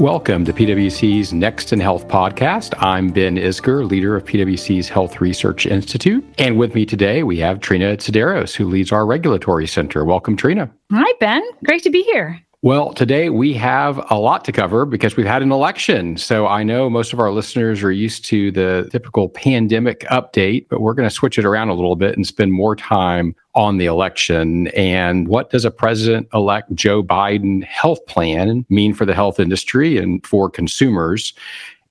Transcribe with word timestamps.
Welcome 0.00 0.46
to 0.46 0.54
PwC's 0.54 1.34
Next 1.34 1.74
in 1.74 1.78
Health 1.78 2.08
podcast. 2.08 2.72
I'm 2.78 3.10
Ben 3.10 3.36
Isgur, 3.36 3.86
leader 3.86 4.16
of 4.16 4.24
PwC's 4.24 4.88
Health 4.88 5.20
Research 5.20 5.66
Institute. 5.66 6.24
And 6.38 6.56
with 6.56 6.74
me 6.74 6.86
today, 6.86 7.22
we 7.22 7.36
have 7.40 7.60
Trina 7.60 7.98
Tsouderos, 7.98 8.56
who 8.56 8.66
leads 8.66 8.92
our 8.92 9.04
regulatory 9.04 9.66
center. 9.66 10.06
Welcome, 10.06 10.38
Trina. 10.38 10.70
Hi, 10.90 11.12
Ben. 11.20 11.42
Great 11.66 11.82
to 11.82 11.90
be 11.90 12.02
here. 12.04 12.40
Well, 12.62 12.92
today 12.92 13.30
we 13.30 13.54
have 13.54 14.04
a 14.10 14.18
lot 14.18 14.44
to 14.44 14.52
cover 14.52 14.84
because 14.84 15.16
we've 15.16 15.24
had 15.24 15.40
an 15.40 15.50
election. 15.50 16.18
So 16.18 16.46
I 16.46 16.62
know 16.62 16.90
most 16.90 17.14
of 17.14 17.18
our 17.18 17.32
listeners 17.32 17.82
are 17.82 17.90
used 17.90 18.26
to 18.26 18.52
the 18.52 18.86
typical 18.92 19.30
pandemic 19.30 20.00
update, 20.10 20.66
but 20.68 20.82
we're 20.82 20.92
going 20.92 21.08
to 21.08 21.14
switch 21.14 21.38
it 21.38 21.46
around 21.46 21.70
a 21.70 21.74
little 21.74 21.96
bit 21.96 22.16
and 22.16 22.26
spend 22.26 22.52
more 22.52 22.76
time 22.76 23.34
on 23.54 23.78
the 23.78 23.86
election. 23.86 24.68
And 24.68 25.26
what 25.26 25.48
does 25.48 25.64
a 25.64 25.70
president 25.70 26.28
elect 26.34 26.74
Joe 26.74 27.02
Biden 27.02 27.64
health 27.64 28.04
plan 28.04 28.66
mean 28.68 28.92
for 28.92 29.06
the 29.06 29.14
health 29.14 29.40
industry 29.40 29.96
and 29.96 30.24
for 30.26 30.50
consumers? 30.50 31.32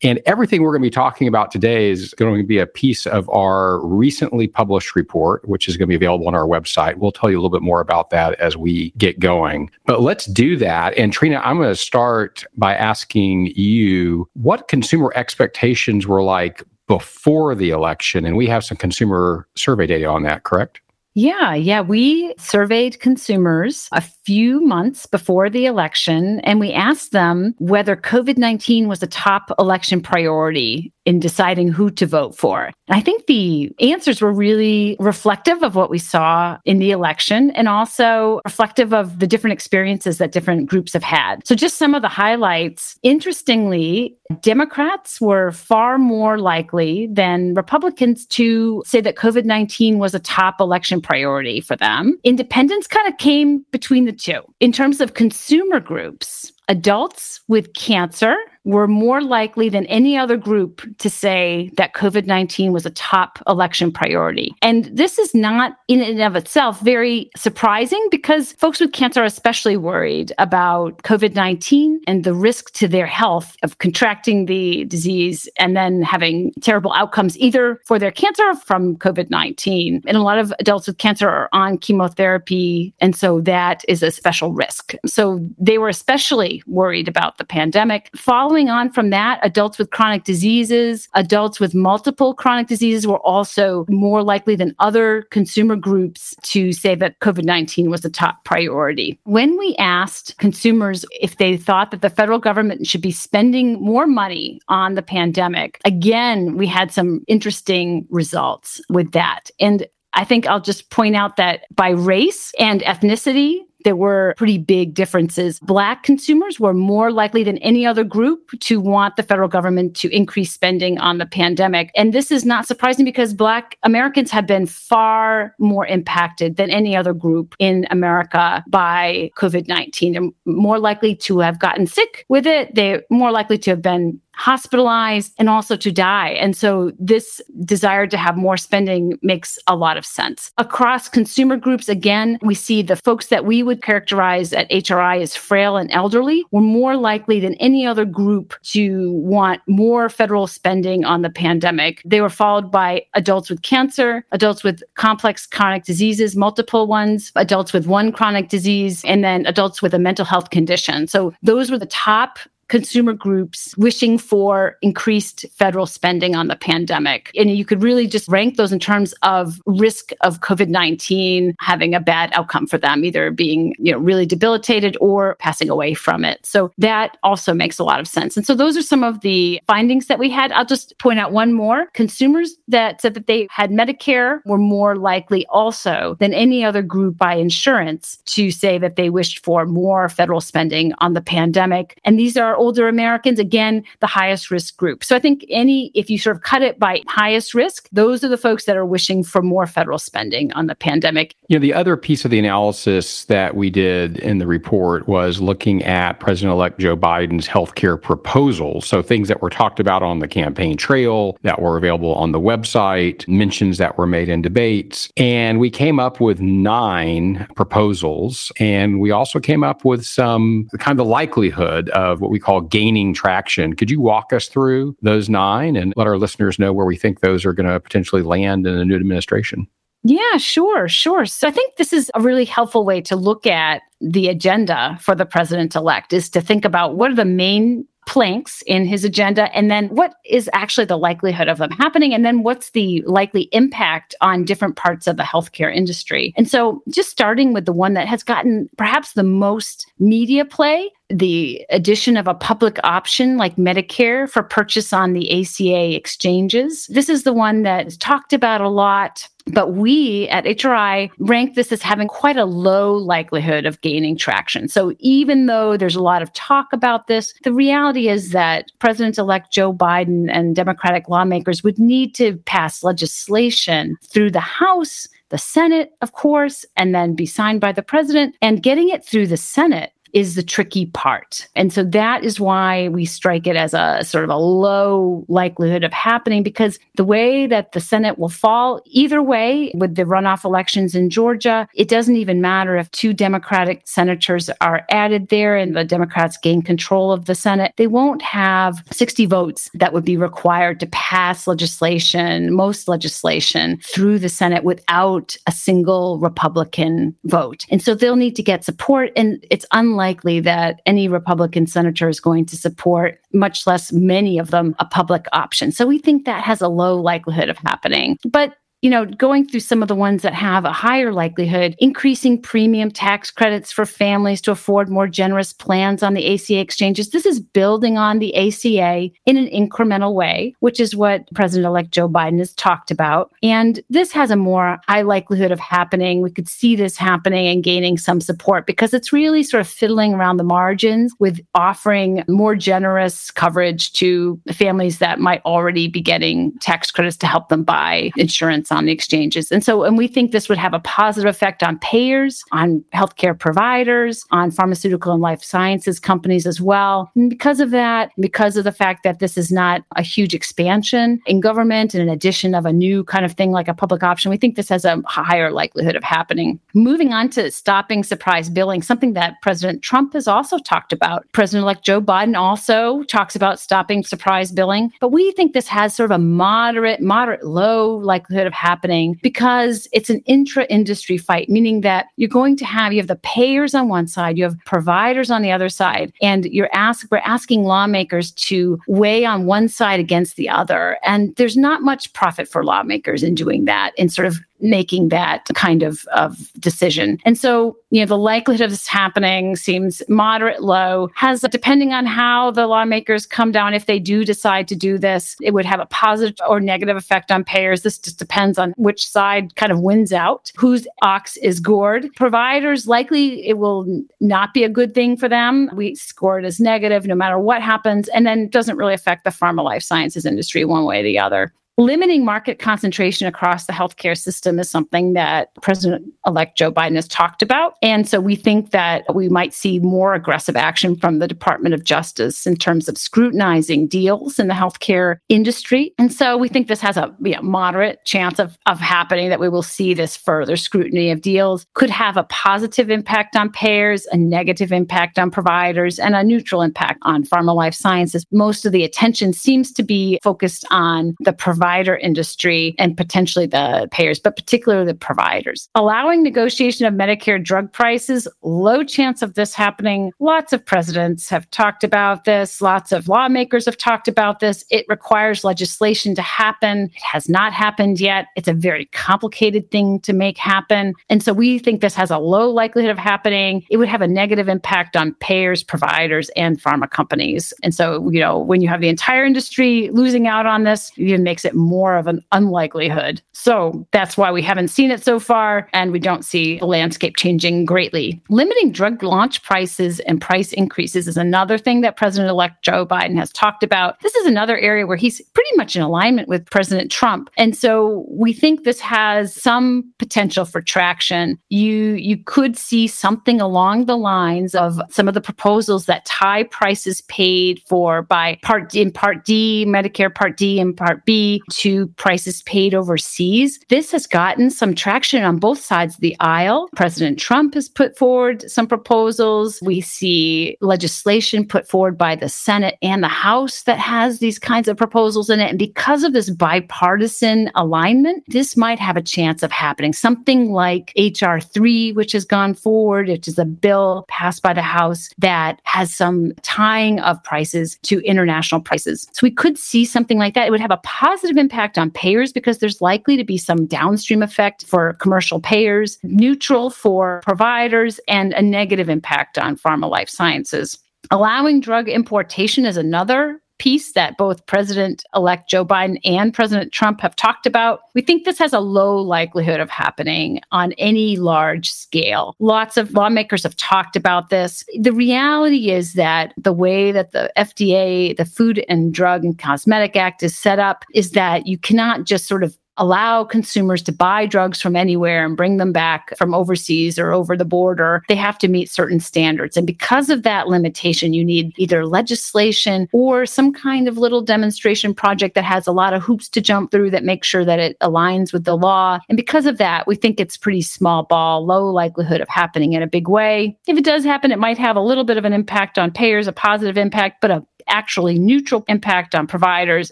And 0.01 0.21
everything 0.25 0.61
we're 0.61 0.71
going 0.71 0.81
to 0.81 0.87
be 0.87 0.91
talking 0.91 1.27
about 1.27 1.51
today 1.51 1.89
is 1.89 2.13
going 2.13 2.37
to 2.37 2.47
be 2.47 2.57
a 2.57 2.65
piece 2.65 3.05
of 3.05 3.29
our 3.29 3.85
recently 3.85 4.47
published 4.47 4.95
report, 4.95 5.47
which 5.47 5.67
is 5.67 5.75
going 5.75 5.87
to 5.87 5.89
be 5.89 5.95
available 5.95 6.27
on 6.27 6.35
our 6.35 6.47
website. 6.47 6.95
We'll 6.95 7.11
tell 7.11 7.29
you 7.29 7.35
a 7.35 7.39
little 7.41 7.49
bit 7.49 7.61
more 7.61 7.81
about 7.81 8.09
that 8.11 8.39
as 8.39 8.55
we 8.55 8.91
get 8.91 9.19
going. 9.19 9.69
But 9.85 10.01
let's 10.01 10.25
do 10.25 10.55
that. 10.57 10.97
And 10.97 11.11
Trina, 11.11 11.41
I'm 11.43 11.57
going 11.57 11.69
to 11.69 11.75
start 11.75 12.45
by 12.55 12.73
asking 12.75 13.47
you 13.55 14.29
what 14.33 14.69
consumer 14.69 15.11
expectations 15.15 16.07
were 16.07 16.23
like 16.23 16.63
before 16.87 17.53
the 17.53 17.69
election. 17.69 18.25
And 18.25 18.37
we 18.37 18.47
have 18.47 18.63
some 18.63 18.77
consumer 18.77 19.47
survey 19.55 19.85
data 19.85 20.05
on 20.05 20.23
that, 20.23 20.43
correct? 20.43 20.81
Yeah, 21.19 21.53
yeah. 21.53 21.81
We 21.81 22.33
surveyed 22.37 23.01
consumers 23.01 23.89
a 23.91 23.99
few 23.99 24.61
months 24.61 25.05
before 25.05 25.49
the 25.49 25.65
election 25.65 26.39
and 26.45 26.61
we 26.61 26.71
asked 26.71 27.11
them 27.11 27.55
whether 27.57 27.97
COVID 27.97 28.37
19 28.37 28.87
was 28.87 29.03
a 29.03 29.07
top 29.07 29.51
election 29.59 29.99
priority 29.99 30.93
in 31.05 31.19
deciding 31.19 31.69
who 31.69 31.89
to 31.89 32.05
vote 32.05 32.37
for. 32.37 32.71
And 32.87 32.97
I 32.97 33.01
think 33.01 33.25
the 33.25 33.71
answers 33.79 34.21
were 34.21 34.31
really 34.31 34.95
reflective 34.99 35.63
of 35.63 35.75
what 35.75 35.89
we 35.89 35.97
saw 35.97 36.57
in 36.65 36.77
the 36.77 36.91
election 36.91 37.49
and 37.51 37.67
also 37.67 38.39
reflective 38.45 38.93
of 38.93 39.19
the 39.19 39.27
different 39.27 39.53
experiences 39.53 40.19
that 40.19 40.31
different 40.31 40.69
groups 40.69 40.93
have 40.93 41.03
had. 41.03 41.45
So, 41.47 41.55
just 41.55 41.77
some 41.77 41.95
of 41.95 42.03
the 42.03 42.07
highlights. 42.07 42.97
Interestingly, 43.01 44.15
Democrats 44.41 45.19
were 45.19 45.51
far 45.51 45.97
more 45.97 46.37
likely 46.37 47.07
than 47.11 47.55
Republicans 47.55 48.27
to 48.27 48.83
say 48.85 49.01
that 49.01 49.15
COVID 49.15 49.43
19 49.43 49.97
was 49.97 50.13
a 50.13 50.19
top 50.19 50.61
election 50.61 51.01
priority 51.01 51.59
for 51.61 51.75
them. 51.75 52.17
Independents 52.23 52.85
kind 52.85 53.07
of 53.07 53.17
came 53.17 53.65
between 53.71 54.05
the 54.05 54.11
two. 54.11 54.41
In 54.59 54.71
terms 54.71 55.01
of 55.01 55.15
consumer 55.15 55.79
groups, 55.79 56.51
adults 56.67 57.41
with 57.47 57.73
cancer 57.73 58.35
were 58.69 58.87
more 58.87 59.21
likely 59.21 59.67
than 59.67 59.85
any 59.87 60.15
other 60.17 60.37
group 60.37 60.81
to 60.99 61.09
say 61.09 61.71
that 61.75 61.93
COVID 61.93 62.27
19 62.27 62.71
was 62.71 62.85
a 62.85 62.91
top 62.91 63.39
election 63.47 63.91
priority. 63.91 64.53
And 64.61 64.85
this 64.85 65.17
is 65.17 65.33
not 65.33 65.77
in 65.87 66.01
and 66.01 66.21
of 66.21 66.35
itself 66.35 66.79
very 66.81 67.31
surprising 67.35 68.05
because 68.11 68.53
folks 68.53 68.79
with 68.79 68.91
cancer 68.91 69.21
are 69.21 69.25
especially 69.25 69.75
worried 69.75 70.31
about 70.37 71.01
COVID 71.03 71.33
19 71.33 72.01
and 72.07 72.23
the 72.23 72.33
risk 72.33 72.71
to 72.73 72.87
their 72.87 73.07
health 73.07 73.57
of 73.63 73.79
contracting 73.79 74.45
the 74.45 74.85
disease 74.85 75.49
and 75.57 75.75
then 75.75 76.03
having 76.03 76.51
terrible 76.61 76.93
outcomes 76.93 77.37
either 77.39 77.79
for 77.85 77.97
their 77.97 78.11
cancer 78.11 78.53
from 78.55 78.95
COVID 78.97 79.31
19. 79.31 80.03
And 80.05 80.17
a 80.17 80.21
lot 80.21 80.37
of 80.37 80.53
adults 80.59 80.87
with 80.87 80.99
cancer 80.99 81.27
are 81.27 81.49
on 81.53 81.77
chemotherapy. 81.77 82.93
And 82.99 83.15
so 83.15 83.41
that 83.41 83.83
is 83.87 84.03
a 84.03 84.11
special 84.11 84.53
risk. 84.53 84.93
So 85.05 85.39
they 85.57 85.79
were 85.79 85.89
especially 85.89 86.61
worried 86.67 87.07
about 87.07 87.37
the 87.37 87.45
pandemic. 87.45 88.11
Following 88.15 88.58
on 88.67 88.91
from 88.91 89.11
that, 89.11 89.39
adults 89.43 89.77
with 89.77 89.91
chronic 89.91 90.23
diseases, 90.23 91.07
adults 91.13 91.59
with 91.59 91.75
multiple 91.75 92.33
chronic 92.33 92.65
diseases 92.65 93.05
were 93.05 93.19
also 93.19 93.85
more 93.89 94.23
likely 94.23 94.55
than 94.55 94.75
other 94.79 95.21
consumer 95.29 95.75
groups 95.75 96.35
to 96.41 96.73
say 96.73 96.95
that 96.95 97.19
COVID 97.19 97.43
19 97.43 97.91
was 97.91 98.03
a 98.03 98.09
top 98.09 98.43
priority. 98.43 99.19
When 99.25 99.55
we 99.57 99.75
asked 99.77 100.35
consumers 100.39 101.05
if 101.21 101.37
they 101.37 101.55
thought 101.57 101.91
that 101.91 102.01
the 102.01 102.09
federal 102.09 102.39
government 102.39 102.87
should 102.87 103.01
be 103.01 103.11
spending 103.11 103.79
more 103.79 104.07
money 104.07 104.59
on 104.67 104.95
the 104.95 105.03
pandemic, 105.03 105.79
again, 105.85 106.57
we 106.57 106.65
had 106.65 106.91
some 106.91 107.23
interesting 107.27 108.07
results 108.09 108.81
with 108.89 109.11
that. 109.11 109.51
And 109.59 109.85
I 110.13 110.23
think 110.23 110.47
I'll 110.47 110.61
just 110.61 110.89
point 110.89 111.15
out 111.15 111.35
that 111.35 111.65
by 111.75 111.89
race 111.89 112.51
and 112.57 112.81
ethnicity, 112.81 113.59
there 113.83 113.95
were 113.95 114.33
pretty 114.37 114.57
big 114.57 114.93
differences. 114.93 115.59
Black 115.59 116.03
consumers 116.03 116.59
were 116.59 116.73
more 116.73 117.11
likely 117.11 117.43
than 117.43 117.57
any 117.59 117.85
other 117.85 118.03
group 118.03 118.51
to 118.59 118.79
want 118.79 119.15
the 119.15 119.23
federal 119.23 119.47
government 119.47 119.95
to 119.97 120.09
increase 120.09 120.51
spending 120.51 120.97
on 120.99 121.17
the 121.17 121.25
pandemic. 121.25 121.91
And 121.95 122.13
this 122.13 122.31
is 122.31 122.45
not 122.45 122.67
surprising 122.67 123.05
because 123.05 123.33
Black 123.33 123.77
Americans 123.83 124.31
have 124.31 124.45
been 124.45 124.65
far 124.65 125.55
more 125.59 125.85
impacted 125.85 126.57
than 126.57 126.69
any 126.69 126.95
other 126.95 127.13
group 127.13 127.55
in 127.59 127.87
America 127.89 128.63
by 128.67 129.31
COVID 129.37 129.67
19. 129.67 130.13
They're 130.13 130.29
more 130.45 130.79
likely 130.79 131.15
to 131.15 131.39
have 131.39 131.59
gotten 131.59 131.87
sick 131.87 132.25
with 132.29 132.45
it, 132.45 132.73
they're 132.75 133.03
more 133.09 133.31
likely 133.31 133.57
to 133.59 133.69
have 133.71 133.81
been 133.81 134.19
hospitalized 134.39 135.33
and 135.37 135.49
also 135.49 135.75
to 135.75 135.91
die. 135.91 136.29
And 136.29 136.55
so 136.55 136.93
this 136.97 137.41
desire 137.65 138.07
to 138.07 138.15
have 138.15 138.37
more 138.37 138.55
spending 138.55 139.19
makes 139.21 139.59
a 139.67 139.75
lot 139.75 139.97
of 139.97 140.05
sense. 140.05 140.53
Across 140.57 141.09
consumer 141.09 141.57
groups, 141.57 141.89
again, 141.89 142.39
we 142.41 142.55
see 142.55 142.81
the 142.81 142.95
folks 142.95 143.27
that 143.27 143.45
we 143.45 143.63
would 143.63 143.83
characterize 143.83 144.53
at 144.53 144.69
HRI 144.71 145.21
as 145.21 145.35
frail 145.35 145.75
and 145.75 145.91
elderly 145.91 146.45
were 146.51 146.61
more 146.61 146.95
likely 146.95 147.41
than 147.41 147.55
any 147.55 147.85
other 147.85 148.05
group 148.05 148.55
to 148.63 149.11
want 149.11 149.61
more 149.67 150.07
federal 150.07 150.47
spending 150.47 151.03
on 151.03 151.21
the 151.21 151.29
pandemic. 151.29 152.01
They 152.05 152.21
were 152.21 152.29
followed 152.29 152.71
by 152.71 153.03
adults 153.15 153.49
with 153.49 153.61
cancer, 153.61 154.25
adults 154.31 154.63
with 154.63 154.81
complex 154.95 155.45
chronic 155.45 155.83
diseases, 155.83 156.37
multiple 156.37 156.87
ones, 156.87 157.33
adults 157.35 157.73
with 157.73 157.87
one 157.87 158.13
chronic 158.13 158.47
disease, 158.47 159.03
and 159.03 159.21
then 159.21 159.45
adults 159.45 159.81
with 159.81 159.93
a 159.93 159.99
mental 159.99 160.23
health 160.23 160.49
condition. 160.49 161.07
So 161.07 161.33
those 161.43 161.69
were 161.69 161.77
the 161.77 161.85
top 161.85 162.39
consumer 162.69 163.13
groups 163.13 163.75
wishing 163.77 164.17
for 164.17 164.77
increased 164.81 165.45
federal 165.51 165.85
spending 165.85 166.35
on 166.35 166.47
the 166.47 166.55
pandemic. 166.55 167.31
And 167.35 167.49
you 167.51 167.65
could 167.65 167.83
really 167.83 168.07
just 168.07 168.27
rank 168.29 168.55
those 168.55 168.71
in 168.71 168.79
terms 168.79 169.13
of 169.23 169.61
risk 169.65 170.11
of 170.21 170.39
COVID 170.39 170.69
19 170.69 171.55
having 171.59 171.93
a 171.93 171.99
bad 171.99 172.29
outcome 172.33 172.67
for 172.67 172.77
them, 172.77 173.03
either 173.03 173.31
being 173.31 173.75
you 173.79 173.91
know, 173.91 173.97
really 173.97 174.25
debilitated 174.25 174.95
or 175.01 175.35
passing 175.39 175.69
away 175.69 175.93
from 175.93 176.23
it. 176.23 176.45
So 176.45 176.71
that 176.77 177.17
also 177.23 177.53
makes 177.53 177.79
a 177.79 177.83
lot 177.83 177.99
of 177.99 178.07
sense. 178.07 178.37
And 178.37 178.45
so 178.45 178.55
those 178.55 178.77
are 178.77 178.81
some 178.81 179.03
of 179.03 179.21
the 179.21 179.59
findings 179.67 180.07
that 180.07 180.19
we 180.19 180.29
had. 180.29 180.51
I'll 180.51 180.65
just 180.65 180.97
point 180.99 181.19
out 181.19 181.31
one 181.31 181.53
more. 181.53 181.87
Consumers 181.93 182.55
that 182.67 183.01
said 183.01 183.15
that 183.15 183.27
they 183.27 183.47
had 183.49 183.71
Medicare 183.71 184.39
were 184.45 184.57
more 184.57 184.95
likely 184.95 185.45
also 185.47 186.15
than 186.19 186.33
any 186.33 186.63
other 186.63 186.81
group 186.81 187.17
by 187.17 187.33
insurance 187.33 188.17
to 188.25 188.51
say 188.51 188.77
that 188.77 188.95
they 188.95 189.09
wished 189.09 189.43
for 189.43 189.65
more 189.65 190.07
federal 190.07 190.41
spending 190.41 190.93
on 190.99 191.13
the 191.13 191.21
pandemic. 191.21 191.99
And 192.05 192.19
these 192.19 192.37
are 192.37 192.55
older 192.59 192.87
Americans, 192.87 193.39
again, 193.39 193.83
the 193.99 194.07
highest 194.07 194.51
risk 194.51 194.77
group. 194.77 195.03
So 195.03 195.15
I 195.15 195.19
think 195.19 195.45
any, 195.49 195.91
if 195.95 196.09
you 196.09 196.19
sort 196.19 196.35
of 196.35 196.43
cut 196.43 196.61
it 196.61 196.77
by 196.77 197.01
highest 197.07 197.53
risk, 197.53 197.87
those 197.91 198.23
are 198.23 198.27
the 198.27 198.37
folks 198.37 198.65
that 198.65 198.77
are 198.77 198.85
wishing 198.85 199.23
for 199.23 199.41
more 199.41 199.65
federal 199.65 199.97
spending 199.97 200.51
on 200.53 200.67
the 200.67 200.75
pandemic. 200.75 201.35
You 201.47 201.57
know, 201.57 201.61
the 201.61 201.73
other 201.73 201.95
piece 201.97 202.25
of 202.25 202.31
the 202.31 202.39
analysis 202.39 203.25
that 203.25 203.55
we 203.55 203.69
did 203.69 204.19
in 204.19 204.37
the 204.39 204.47
report 204.47 205.07
was 205.07 205.39
looking 205.39 205.83
at 205.83 206.19
President 206.19 206.53
elect 206.53 206.79
Joe 206.79 206.97
Biden's 206.97 207.47
healthcare 207.47 208.01
proposals. 208.01 208.85
So 208.85 209.01
things 209.01 209.27
that 209.29 209.41
were 209.41 209.49
talked 209.49 209.79
about 209.79 210.03
on 210.03 210.19
the 210.19 210.27
campaign 210.27 210.77
trail, 210.77 211.37
that 211.43 211.61
were 211.61 211.77
available 211.77 212.13
on 212.15 212.31
the 212.31 212.39
website, 212.39 213.27
mentions 213.27 213.77
that 213.77 213.97
were 213.97 214.07
made 214.07 214.27
in 214.29 214.41
debates. 214.41 215.09
And 215.15 215.59
we 215.59 215.69
came 215.69 215.99
up 215.99 216.19
with 216.19 216.41
nine 216.41 217.47
proposals. 217.55 218.51
And 218.59 218.99
we 218.99 219.11
also 219.11 219.39
came 219.39 219.63
up 219.63 219.85
with 219.85 220.05
some 220.05 220.67
kind 220.79 220.99
of 220.99 221.07
likelihood 221.07 221.89
of 221.89 222.19
what 222.19 222.31
we 222.31 222.39
call 222.39 222.48
called 222.49 222.71
Gaining 222.71 223.13
Traction. 223.13 223.75
Could 223.75 223.91
you 223.91 224.01
walk 224.01 224.33
us 224.33 224.47
through 224.47 224.97
those 225.03 225.29
nine 225.29 225.75
and 225.75 225.93
let 225.95 226.07
our 226.07 226.17
listeners 226.17 226.57
know 226.57 226.73
where 226.73 226.87
we 226.87 226.97
think 226.97 227.19
those 227.19 227.45
are 227.45 227.53
going 227.53 227.69
to 227.69 227.79
potentially 227.79 228.23
land 228.23 228.65
in 228.65 228.75
the 228.75 228.85
new 228.85 228.95
administration? 228.95 229.67
Yeah, 230.01 230.37
sure, 230.37 230.87
sure. 230.87 231.27
So 231.27 231.47
I 231.47 231.51
think 231.51 231.75
this 231.75 231.93
is 231.93 232.09
a 232.15 232.21
really 232.21 232.45
helpful 232.45 232.85
way 232.85 233.01
to 233.01 233.15
look 233.15 233.45
at 233.45 233.83
the 234.01 234.29
agenda 234.29 234.97
for 234.99 235.13
the 235.13 235.27
president 235.27 235.75
elect 235.75 236.11
is 236.11 236.27
to 236.31 236.41
think 236.41 236.65
about 236.65 236.95
what 236.95 237.11
are 237.11 237.15
the 237.15 237.23
main 237.23 237.85
planks 238.07 238.63
in 238.65 238.87
his 238.87 239.05
agenda 239.05 239.55
and 239.55 239.69
then 239.69 239.87
what 239.89 240.15
is 240.25 240.49
actually 240.51 240.85
the 240.85 240.97
likelihood 240.97 241.47
of 241.47 241.59
them 241.59 241.69
happening 241.69 242.11
and 242.15 242.25
then 242.25 242.41
what's 242.41 242.71
the 242.71 243.03
likely 243.05 243.43
impact 243.51 244.15
on 244.21 244.43
different 244.43 244.75
parts 244.75 245.05
of 245.05 245.15
the 245.17 245.21
healthcare 245.21 245.71
industry 245.71 246.33
and 246.35 246.49
so 246.49 246.81
just 246.89 247.11
starting 247.11 247.53
with 247.53 247.65
the 247.65 247.73
one 247.73 247.93
that 247.93 248.07
has 248.07 248.23
gotten 248.23 248.67
perhaps 248.79 249.13
the 249.13 249.21
most 249.21 249.85
media 249.99 250.43
play 250.43 250.89
the 251.09 251.65
addition 251.69 252.17
of 252.17 252.27
a 252.27 252.33
public 252.33 252.79
option 252.83 253.37
like 253.37 253.55
Medicare 253.55 254.29
for 254.29 254.43
purchase 254.43 254.93
on 254.93 255.13
the 255.13 255.41
ACA 255.41 255.95
exchanges. 255.95 256.85
This 256.87 257.09
is 257.09 257.23
the 257.23 257.33
one 257.33 257.63
that 257.63 257.87
is 257.87 257.97
talked 257.97 258.33
about 258.33 258.61
a 258.61 258.69
lot. 258.69 259.27
But 259.47 259.73
we 259.73 260.27
at 260.29 260.45
HRI 260.45 261.09
rank 261.17 261.55
this 261.55 261.71
as 261.71 261.81
having 261.81 262.07
quite 262.07 262.37
a 262.37 262.45
low 262.45 262.93
likelihood 262.93 263.65
of 263.65 263.81
gaining 263.81 264.15
traction. 264.15 264.67
So 264.67 264.93
even 264.99 265.47
though 265.47 265.75
there's 265.75 265.95
a 265.95 266.03
lot 266.03 266.21
of 266.21 266.31
talk 266.33 266.67
about 266.71 267.07
this, 267.07 267.33
the 267.43 267.53
reality 267.53 268.09
is 268.09 268.29
that 268.29 268.65
President 268.77 269.17
elect 269.17 269.51
Joe 269.51 269.73
Biden 269.73 270.29
and 270.31 270.55
Democratic 270.55 271.09
lawmakers 271.09 271.63
would 271.63 271.79
need 271.79 272.13
to 272.15 272.37
pass 272.45 272.83
legislation 272.83 273.97
through 274.03 274.29
the 274.29 274.39
House 274.39 275.07
the 275.29 275.37
Senate, 275.37 275.91
of 276.01 276.13
course, 276.13 276.65
and 276.75 276.93
then 276.93 277.13
be 277.13 277.25
signed 277.25 277.61
by 277.61 277.71
the 277.71 277.83
president. 277.83 278.35
And 278.41 278.63
getting 278.63 278.89
it 278.89 279.05
through 279.05 279.27
the 279.27 279.37
Senate 279.37 279.91
is 280.13 280.35
the 280.35 280.43
tricky 280.43 280.87
part. 280.87 281.47
And 281.55 281.71
so 281.71 281.83
that 281.83 282.23
is 282.23 282.39
why 282.39 282.89
we 282.89 283.05
strike 283.05 283.47
it 283.47 283.55
as 283.55 283.73
a 283.73 284.03
sort 284.03 284.23
of 284.23 284.29
a 284.29 284.35
low 284.35 285.25
likelihood 285.27 285.83
of 285.83 285.93
happening 285.93 286.43
because 286.43 286.79
the 286.95 287.03
way 287.03 287.47
that 287.47 287.71
the 287.73 287.81
Senate 287.81 288.17
will 288.17 288.29
fall, 288.29 288.81
either 288.85 289.21
way, 289.21 289.71
with 289.75 289.95
the 289.95 290.03
runoff 290.03 290.43
elections 290.43 290.95
in 290.95 291.09
Georgia, 291.09 291.67
it 291.75 291.89
doesn't 291.89 292.15
even 292.15 292.41
matter 292.41 292.75
if 292.77 292.89
two 292.91 293.13
Democratic 293.13 293.81
senators 293.85 294.49
are 294.61 294.85
added 294.89 295.29
there 295.29 295.55
and 295.55 295.75
the 295.75 295.83
Democrats 295.83 296.37
gain 296.37 296.61
control 296.61 297.11
of 297.11 297.25
the 297.25 297.35
Senate. 297.35 297.73
They 297.77 297.87
won't 297.87 298.21
have 298.21 298.83
60 298.91 299.25
votes 299.25 299.69
that 299.75 299.93
would 299.93 300.05
be 300.05 300.17
required 300.17 300.79
to 300.79 300.87
pass 300.87 301.47
legislation, 301.47 302.53
most 302.53 302.87
legislation 302.87 303.79
through 303.83 304.19
the 304.19 304.29
Senate 304.29 304.63
without 304.63 305.35
a 305.47 305.51
single 305.51 306.19
Republican 306.19 307.15
vote. 307.25 307.65
And 307.69 307.81
so 307.81 307.93
they'll 307.93 308.15
need 308.15 308.35
to 308.35 308.43
get 308.43 308.63
support. 308.63 309.11
And 309.15 309.45
it's 309.49 309.65
unlikely 309.71 309.98
unlikely 309.99 310.39
that 310.39 310.81
any 310.85 311.09
Republican 311.09 311.67
senator 311.67 312.07
is 312.07 312.21
going 312.21 312.45
to 312.45 312.55
support, 312.55 313.19
much 313.33 313.67
less 313.67 313.91
many 313.91 314.37
of 314.37 314.49
them, 314.49 314.73
a 314.79 314.85
public 314.85 315.25
option. 315.33 315.73
So 315.73 315.85
we 315.85 315.99
think 315.99 316.23
that 316.25 316.41
has 316.41 316.61
a 316.61 316.69
low 316.69 316.95
likelihood 316.95 317.49
of 317.49 317.57
happening. 317.57 318.17
But 318.23 318.55
you 318.81 318.89
know, 318.89 319.05
going 319.05 319.45
through 319.45 319.59
some 319.59 319.81
of 319.81 319.87
the 319.87 319.95
ones 319.95 320.21
that 320.21 320.33
have 320.33 320.63
a 320.63 320.71
higher 320.71 321.11
likelihood, 321.11 321.75
increasing 321.79 322.41
premium 322.41 322.89
tax 322.89 323.29
credits 323.29 323.71
for 323.71 323.85
families 323.85 324.39
to 324.41 324.51
afford 324.51 324.89
more 324.89 325.07
generous 325.07 325.51
plans 325.51 326.01
on 326.01 326.13
the 326.13 326.33
ACA 326.33 326.59
exchanges. 326.59 327.09
This 327.09 327.25
is 327.25 327.41
building 327.41 327.97
on 327.97 328.19
the 328.19 328.33
ACA 328.35 329.09
in 329.25 329.37
an 329.37 329.47
incremental 329.47 330.13
way, 330.13 330.55
which 330.59 330.79
is 330.79 330.95
what 330.95 331.27
President 331.33 331.65
elect 331.65 331.91
Joe 331.91 332.07
Biden 332.07 332.39
has 332.39 332.53
talked 332.53 332.89
about. 332.89 333.31
And 333.43 333.81
this 333.89 334.13
has 334.13 334.31
a 334.31 334.37
more 334.37 334.79
high 334.87 335.01
likelihood 335.01 335.51
of 335.51 335.59
happening. 335.59 336.21
We 336.21 336.31
could 336.31 336.47
see 336.47 336.77
this 336.77 336.95
happening 336.95 337.47
and 337.47 337.63
gaining 337.63 337.97
some 337.97 338.21
support 338.21 338.65
because 338.65 338.93
it's 338.93 339.11
really 339.11 339.43
sort 339.43 339.61
of 339.61 339.67
fiddling 339.67 340.13
around 340.13 340.37
the 340.37 340.43
margins 340.43 341.13
with 341.19 341.41
offering 341.53 342.23
more 342.29 342.55
generous 342.55 343.29
coverage 343.29 343.91
to 343.93 344.39
families 344.53 344.99
that 344.99 345.19
might 345.19 345.43
already 345.43 345.89
be 345.89 346.01
getting 346.01 346.57
tax 346.59 346.91
credits 346.91 347.17
to 347.17 347.27
help 347.27 347.49
them 347.49 347.63
buy 347.63 348.11
insurance 348.15 348.68
on 348.71 348.85
the 348.85 348.91
exchanges. 348.91 349.51
And 349.51 349.63
so, 349.63 349.83
and 349.83 349.97
we 349.97 350.07
think 350.07 350.31
this 350.31 350.49
would 350.49 350.57
have 350.57 350.73
a 350.73 350.79
positive 350.79 351.29
effect 351.29 351.63
on 351.63 351.79
payers, 351.79 352.43
on 352.51 352.83
healthcare 352.93 353.37
providers, 353.37 354.25
on 354.31 354.51
pharmaceutical 354.51 355.13
and 355.13 355.21
life 355.21 355.43
sciences 355.43 355.99
companies 355.99 356.45
as 356.45 356.61
well. 356.61 357.11
And 357.15 357.29
because 357.29 357.59
of 357.59 357.71
that, 357.71 358.11
because 358.19 358.57
of 358.57 358.63
the 358.63 358.71
fact 358.71 359.03
that 359.03 359.19
this 359.19 359.37
is 359.37 359.51
not 359.51 359.83
a 359.95 360.01
huge 360.01 360.33
expansion 360.33 361.19
in 361.25 361.39
government 361.39 361.93
and 361.93 362.03
an 362.03 362.09
addition 362.09 362.55
of 362.55 362.65
a 362.65 362.73
new 362.73 363.03
kind 363.03 363.25
of 363.25 363.33
thing 363.33 363.51
like 363.51 363.67
a 363.67 363.73
public 363.73 364.03
option, 364.03 364.31
we 364.31 364.37
think 364.37 364.55
this 364.55 364.69
has 364.69 364.85
a 364.85 365.01
higher 365.05 365.51
likelihood 365.51 365.95
of 365.95 366.03
happening. 366.03 366.59
Moving 366.73 367.13
on 367.13 367.29
to 367.31 367.51
stopping 367.51 368.03
surprise 368.03 368.49
billing, 368.49 368.81
something 368.81 369.13
that 369.13 369.35
President 369.41 369.81
Trump 369.81 370.13
has 370.13 370.27
also 370.27 370.57
talked 370.59 370.93
about. 370.93 371.25
President 371.31 371.63
elect 371.63 371.83
Joe 371.85 372.01
Biden 372.01 372.37
also 372.37 373.03
talks 373.03 373.35
about 373.35 373.59
stopping 373.59 374.03
surprise 374.03 374.51
billing, 374.51 374.91
but 374.99 375.11
we 375.11 375.31
think 375.33 375.53
this 375.53 375.67
has 375.67 375.95
sort 375.95 376.11
of 376.11 376.15
a 376.15 376.19
moderate, 376.19 377.01
moderate, 377.01 377.45
low 377.45 377.97
likelihood 377.97 378.47
of 378.47 378.53
happening 378.59 379.17
because 379.23 379.87
it's 379.93 380.09
an 380.09 380.21
intra 380.25 380.65
industry 380.65 381.17
fight, 381.17 381.49
meaning 381.49 381.81
that 381.81 382.07
you're 382.17 382.29
going 382.29 382.57
to 382.57 382.65
have, 382.65 382.91
you 382.91 382.99
have 382.99 383.07
the 383.07 383.15
payers 383.15 383.73
on 383.73 383.87
one 383.87 384.07
side, 384.07 384.37
you 384.37 384.43
have 384.43 384.55
providers 384.65 385.31
on 385.31 385.41
the 385.41 385.51
other 385.51 385.69
side, 385.69 386.11
and 386.21 386.45
you're 386.45 386.69
ask, 386.73 387.07
we're 387.09 387.19
asking 387.19 387.63
lawmakers 387.63 388.31
to 388.31 388.77
weigh 388.87 389.23
on 389.25 389.45
one 389.45 389.69
side 389.69 389.99
against 389.99 390.35
the 390.35 390.49
other. 390.49 390.97
And 391.03 391.35
there's 391.37 391.57
not 391.57 391.81
much 391.81 392.11
profit 392.13 392.47
for 392.47 392.63
lawmakers 392.63 393.23
in 393.23 393.33
doing 393.33 393.65
that, 393.65 393.93
in 393.97 394.09
sort 394.09 394.27
of 394.27 394.39
making 394.61 395.09
that 395.09 395.45
kind 395.53 395.83
of, 395.83 396.05
of 396.13 396.51
decision. 396.59 397.17
And 397.25 397.37
so, 397.37 397.77
you 397.91 398.01
know, 398.01 398.05
the 398.05 398.17
likelihood 398.17 398.65
of 398.65 398.69
this 398.71 398.87
happening 398.87 399.55
seems 399.55 400.01
moderate 400.07 400.63
low, 400.63 401.09
has 401.15 401.41
depending 401.41 401.93
on 401.93 402.05
how 402.05 402.51
the 402.51 402.67
lawmakers 402.67 403.25
come 403.25 403.51
down, 403.51 403.73
if 403.73 403.85
they 403.85 403.99
do 403.99 404.25
decide 404.25 404.67
to 404.67 404.75
do 404.75 404.97
this, 404.97 405.35
it 405.41 405.53
would 405.53 405.65
have 405.65 405.79
a 405.79 405.85
positive 405.87 406.35
or 406.47 406.59
negative 406.59 406.97
effect 406.97 407.31
on 407.31 407.43
payers. 407.43 407.81
This 407.81 407.97
just 407.97 408.19
depends 408.19 408.57
on 408.57 408.73
which 408.77 409.07
side 409.07 409.55
kind 409.55 409.71
of 409.71 409.79
wins 409.79 410.13
out, 410.13 410.51
whose 410.57 410.87
ox 411.01 411.37
is 411.37 411.59
gored. 411.59 412.09
Providers, 412.15 412.87
likely 412.87 413.47
it 413.47 413.57
will 413.57 413.85
not 414.19 414.53
be 414.53 414.63
a 414.63 414.69
good 414.69 414.93
thing 414.93 415.17
for 415.17 415.29
them. 415.29 415.69
We 415.73 415.95
score 415.95 416.39
it 416.39 416.45
as 416.45 416.59
negative 416.59 417.05
no 417.05 417.15
matter 417.15 417.39
what 417.39 417.61
happens. 417.61 418.07
And 418.09 418.25
then 418.25 418.49
doesn't 418.49 418.77
really 418.77 418.93
affect 418.93 419.23
the 419.23 419.29
pharma 419.29 419.63
life 419.63 419.83
sciences 419.83 420.25
industry 420.25 420.65
one 420.65 420.85
way 420.85 421.01
or 421.01 421.03
the 421.03 421.19
other. 421.19 421.53
Limiting 421.79 422.25
market 422.25 422.59
concentration 422.59 423.25
across 423.25 423.65
the 423.65 423.71
healthcare 423.71 424.17
system 424.17 424.59
is 424.59 424.69
something 424.69 425.13
that 425.13 425.55
President 425.61 426.05
elect 426.27 426.57
Joe 426.57 426.73
Biden 426.73 426.95
has 426.95 427.07
talked 427.07 427.41
about. 427.41 427.75
And 427.81 428.05
so 428.05 428.19
we 428.19 428.35
think 428.35 428.71
that 428.71 429.05
we 429.15 429.29
might 429.29 429.53
see 429.53 429.79
more 429.79 430.13
aggressive 430.13 430.57
action 430.57 430.97
from 430.97 431.19
the 431.19 431.27
Department 431.27 431.73
of 431.73 431.85
Justice 431.85 432.45
in 432.45 432.57
terms 432.57 432.89
of 432.89 432.97
scrutinizing 432.97 433.87
deals 433.87 434.39
in 434.39 434.49
the 434.49 434.53
healthcare 434.53 435.19
industry. 435.29 435.93
And 435.97 436.11
so 436.11 436.35
we 436.35 436.49
think 436.49 436.67
this 436.67 436.81
has 436.81 436.97
a 436.97 437.15
you 437.23 437.35
know, 437.35 437.41
moderate 437.43 438.03
chance 438.03 438.39
of, 438.39 438.57
of 438.65 438.81
happening, 438.81 439.29
that 439.29 439.39
we 439.39 439.47
will 439.47 439.63
see 439.63 439.93
this 439.93 440.17
further 440.17 440.57
scrutiny 440.57 441.11
of 441.11 441.21
deals, 441.21 441.65
could 441.75 441.89
have 441.89 442.17
a 442.17 442.23
positive 442.23 442.89
impact 442.89 443.37
on 443.37 443.53
payers, 443.53 444.05
a 444.07 444.17
negative 444.17 444.73
impact 444.73 445.17
on 445.17 445.31
providers, 445.31 445.97
and 445.97 446.13
a 446.13 446.25
neutral 446.25 446.61
impact 446.61 446.99
on 447.03 447.23
pharma 447.23 447.55
life 447.55 447.73
sciences. 447.73 448.25
Most 448.33 448.65
of 448.65 448.73
the 448.73 448.83
attention 448.83 449.31
seems 449.31 449.71
to 449.71 449.81
be 449.81 450.19
focused 450.21 450.65
on 450.71 451.15
the 451.21 451.31
provider 451.31 451.68
provider 451.69 451.97
industry 451.97 452.73
and 452.79 452.97
potentially 452.97 453.45
the 453.45 453.87
payers, 453.91 454.19
but 454.19 454.35
particularly 454.35 454.87
the 454.87 454.95
providers. 454.95 455.69
Allowing 455.75 456.23
negotiation 456.23 456.87
of 456.87 456.95
Medicare 456.95 457.41
drug 457.43 457.71
prices, 457.71 458.27
low 458.41 458.83
chance 458.83 459.21
of 459.21 459.35
this 459.35 459.53
happening. 459.53 460.11
Lots 460.19 460.51
of 460.51 460.65
presidents 460.65 461.29
have 461.29 461.47
talked 461.51 461.83
about 461.83 462.23
this, 462.23 462.59
lots 462.59 462.91
of 462.91 463.07
lawmakers 463.07 463.65
have 463.65 463.77
talked 463.77 464.07
about 464.07 464.39
this. 464.39 464.65
It 464.71 464.83
requires 464.89 465.43
legislation 465.43 466.15
to 466.15 466.23
happen. 466.23 466.85
It 466.85 467.03
has 467.03 467.29
not 467.29 467.53
happened 467.53 467.99
yet. 467.99 468.25
It's 468.35 468.47
a 468.47 468.53
very 468.53 468.85
complicated 468.85 469.69
thing 469.69 469.99
to 469.99 470.11
make 470.11 470.39
happen. 470.39 470.95
And 471.07 471.21
so 471.21 471.33
we 471.33 471.59
think 471.59 471.81
this 471.81 471.93
has 471.93 472.09
a 472.09 472.17
low 472.17 472.49
likelihood 472.49 472.89
of 472.89 472.97
happening. 472.97 473.63
It 473.69 473.77
would 473.77 473.89
have 473.89 474.01
a 474.01 474.07
negative 474.07 474.49
impact 474.49 474.97
on 474.97 475.13
payers, 475.19 475.63
providers, 475.63 476.31
and 476.35 476.59
pharma 476.59 476.89
companies. 476.89 477.53
And 477.61 477.75
so, 477.75 478.09
you 478.09 478.19
know, 478.19 478.39
when 478.39 478.61
you 478.61 478.69
have 478.69 478.81
the 478.81 478.89
entire 478.89 479.23
industry 479.23 479.91
losing 479.91 480.25
out 480.25 480.47
on 480.47 480.63
this, 480.63 480.89
it 480.97 481.03
even 481.03 481.21
makes 481.21 481.45
it 481.45 481.58
more 481.59 481.95
of 481.95 482.07
an 482.07 482.23
unlikelihood. 482.31 483.21
So 483.33 483.87
that's 483.91 484.17
why 484.17 484.31
we 484.31 484.41
haven't 484.41 484.69
seen 484.69 484.91
it 484.91 485.03
so 485.03 485.19
far, 485.19 485.69
and 485.73 485.91
we 485.91 485.99
don't 485.99 486.25
see 486.25 486.59
the 486.59 486.65
landscape 486.65 487.17
changing 487.17 487.65
greatly. 487.65 488.21
Limiting 488.29 488.71
drug 488.71 489.03
launch 489.03 489.43
prices 489.43 489.99
and 490.01 490.21
price 490.21 490.53
increases 490.53 491.07
is 491.07 491.17
another 491.17 491.57
thing 491.57 491.81
that 491.81 491.97
President 491.97 492.29
elect 492.29 492.63
Joe 492.63 492.85
Biden 492.85 493.15
has 493.15 493.31
talked 493.31 493.63
about. 493.63 493.99
This 494.01 494.15
is 494.15 494.25
another 494.25 494.57
area 494.57 494.87
where 494.87 494.97
he's 494.97 495.21
pretty 495.33 495.55
much 495.55 495.75
in 495.75 495.81
alignment 495.81 496.27
with 496.27 496.49
President 496.49 496.91
Trump. 496.91 497.29
And 497.37 497.55
so 497.55 498.05
we 498.09 498.33
think 498.33 498.63
this 498.63 498.79
has 498.79 499.33
some 499.35 499.91
potential 499.99 500.45
for 500.45 500.61
traction. 500.61 501.37
You 501.49 501.93
you 501.93 502.17
could 502.17 502.57
see 502.57 502.87
something 502.87 503.41
along 503.41 503.85
the 503.85 503.97
lines 503.97 504.55
of 504.55 504.79
some 504.89 505.07
of 505.07 505.13
the 505.13 505.21
proposals 505.21 505.85
that 505.85 506.05
tie 506.05 506.43
prices 506.43 507.01
paid 507.03 507.61
for 507.67 508.01
by 508.01 508.39
part 508.43 508.75
in 508.75 508.91
part 508.91 509.25
D, 509.25 509.65
Medicare 509.67 510.13
Part 510.13 510.37
D 510.37 510.59
and 510.59 510.75
Part 510.75 511.05
B 511.05 511.38
to 511.51 511.87
prices 511.97 512.41
paid 512.43 512.73
overseas. 512.73 513.59
This 513.69 513.91
has 513.91 514.07
gotten 514.07 514.49
some 514.49 514.75
traction 514.75 515.23
on 515.23 515.37
both 515.37 515.59
sides 515.59 515.95
of 515.95 516.01
the 516.01 516.15
aisle. 516.19 516.69
President 516.75 517.19
Trump 517.19 517.53
has 517.53 517.69
put 517.69 517.97
forward 517.97 518.49
some 518.49 518.67
proposals. 518.67 519.59
We 519.61 519.81
see 519.81 520.57
legislation 520.61 521.45
put 521.45 521.67
forward 521.67 521.97
by 521.97 522.15
the 522.15 522.29
Senate 522.29 522.77
and 522.81 523.03
the 523.03 523.07
House 523.07 523.63
that 523.63 523.79
has 523.79 524.19
these 524.19 524.39
kinds 524.39 524.67
of 524.67 524.77
proposals 524.77 525.29
in 525.29 525.39
it. 525.39 525.49
And 525.49 525.59
because 525.59 526.03
of 526.03 526.13
this 526.13 526.29
bipartisan 526.29 527.51
alignment, 527.55 528.23
this 528.27 528.55
might 528.55 528.79
have 528.79 528.97
a 528.97 529.01
chance 529.01 529.43
of 529.43 529.51
happening. 529.51 529.93
Something 529.93 530.51
like 530.51 530.93
H.R. 530.95 531.39
3, 531.39 531.93
which 531.93 532.11
has 532.13 532.25
gone 532.25 532.53
forward, 532.53 533.07
which 533.07 533.27
is 533.27 533.39
a 533.39 533.45
bill 533.45 534.05
passed 534.07 534.41
by 534.41 534.53
the 534.53 534.61
House 534.61 535.09
that 535.17 535.59
has 535.63 535.93
some 535.93 536.33
tying 536.41 536.99
of 536.99 537.21
prices 537.23 537.77
to 537.83 537.99
international 538.01 538.61
prices. 538.61 539.07
So 539.13 539.21
we 539.23 539.31
could 539.31 539.57
see 539.57 539.85
something 539.85 540.17
like 540.17 540.33
that. 540.33 540.47
It 540.47 540.51
would 540.51 540.59
have 540.59 540.71
a 540.71 540.77
positive 540.83 541.28
impact 541.37 541.77
on 541.77 541.91
payers 541.91 542.31
because 542.31 542.59
there's 542.59 542.81
likely 542.81 543.17
to 543.17 543.23
be 543.23 543.37
some 543.37 543.65
downstream 543.65 544.21
effect 544.21 544.65
for 544.65 544.93
commercial 544.93 545.39
payers, 545.39 545.97
neutral 546.03 546.69
for 546.69 547.21
providers, 547.23 547.99
and 548.07 548.33
a 548.33 548.41
negative 548.41 548.89
impact 548.89 549.37
on 549.37 549.55
pharma 549.55 549.89
life 549.89 550.09
sciences. 550.09 550.77
Allowing 551.11 551.59
drug 551.59 551.89
importation 551.89 552.65
is 552.65 552.77
another 552.77 553.41
piece 553.59 553.93
that 553.93 554.17
both 554.17 554.45
President 554.45 555.03
elect 555.15 555.49
Joe 555.49 555.65
Biden 555.65 555.99
and 556.03 556.33
President 556.33 556.71
Trump 556.71 557.01
have 557.01 557.15
talked 557.15 557.45
about. 557.45 557.81
We 557.93 558.01
think 558.01 558.25
this 558.25 558.39
has 558.39 558.53
a 558.53 558.59
low 558.59 558.97
likelihood 558.97 559.59
of 559.59 559.69
happening 559.69 560.41
on 560.51 560.71
any 560.73 561.17
large 561.17 561.69
scale. 561.69 562.35
Lots 562.39 562.77
of 562.77 562.93
lawmakers 562.93 563.43
have 563.43 563.55
talked 563.55 563.95
about 563.95 564.29
this. 564.29 564.63
The 564.79 564.93
reality 564.93 565.69
is 565.69 565.93
that 565.93 566.33
the 566.37 566.53
way 566.53 566.91
that 566.91 567.11
the 567.11 567.31
FDA, 567.37 568.15
the 568.17 568.25
Food 568.25 568.63
and 568.67 568.93
Drug 568.93 569.23
and 569.23 569.37
Cosmetic 569.37 569.95
Act 569.95 570.23
is 570.23 570.37
set 570.37 570.59
up 570.59 570.85
is 570.93 571.11
that 571.11 571.45
you 571.45 571.57
cannot 571.57 572.05
just 572.05 572.27
sort 572.27 572.43
of 572.43 572.57
allow 572.79 573.23
consumers 573.23 573.83
to 573.83 573.91
buy 573.91 574.25
drugs 574.25 574.61
from 574.61 574.75
anywhere 574.75 575.25
and 575.25 575.37
bring 575.37 575.57
them 575.57 575.71
back 575.71 576.17
from 576.17 576.33
overseas 576.33 576.97
or 576.97 577.11
over 577.11 577.37
the 577.37 577.45
border, 577.45 578.03
they 578.07 578.15
have 578.15 578.37
to 578.39 578.47
meet 578.47 578.71
certain 578.71 578.99
standards. 578.99 579.55
And 579.55 579.67
because 579.67 580.09
of 580.09 580.23
that 580.23 580.47
limitation, 580.47 581.13
you 581.13 581.23
need 581.23 581.53
either 581.57 581.85
legislation 581.85 582.87
or 582.93 583.25
some 583.25 583.53
kind 583.53 583.87
of 583.87 583.97
little 583.97 584.21
demonstration 584.21 584.93
project 584.93 585.35
that 585.35 585.43
has 585.43 585.67
a 585.67 585.71
lot 585.71 585.93
of 585.93 586.01
hoops 586.01 586.29
to 586.29 586.41
jump 586.41 586.71
through 586.71 586.89
that 586.91 587.03
makes 587.03 587.27
sure 587.27 587.45
that 587.45 587.59
it 587.59 587.77
aligns 587.79 588.33
with 588.33 588.45
the 588.45 588.57
law. 588.57 588.99
And 589.09 589.17
because 589.17 589.45
of 589.45 589.57
that, 589.57 589.85
we 589.85 589.95
think 589.95 590.19
it's 590.19 590.37
pretty 590.37 590.61
small 590.61 591.03
ball, 591.03 591.45
low 591.45 591.69
likelihood 591.69 592.21
of 592.21 592.29
happening 592.29 592.73
in 592.73 592.81
a 592.81 592.87
big 592.87 593.07
way. 593.07 593.57
If 593.67 593.77
it 593.77 593.83
does 593.83 594.03
happen, 594.03 594.31
it 594.31 594.39
might 594.39 594.57
have 594.57 594.75
a 594.75 594.81
little 594.81 595.03
bit 595.03 595.17
of 595.17 595.25
an 595.25 595.33
impact 595.33 595.77
on 595.77 595.91
payers, 595.91 596.27
a 596.27 596.31
positive 596.31 596.77
impact, 596.77 597.21
but 597.21 597.31
a 597.31 597.45
actually 597.69 598.19
neutral 598.19 598.63
impact 598.67 599.15
on 599.15 599.27
providers 599.27 599.91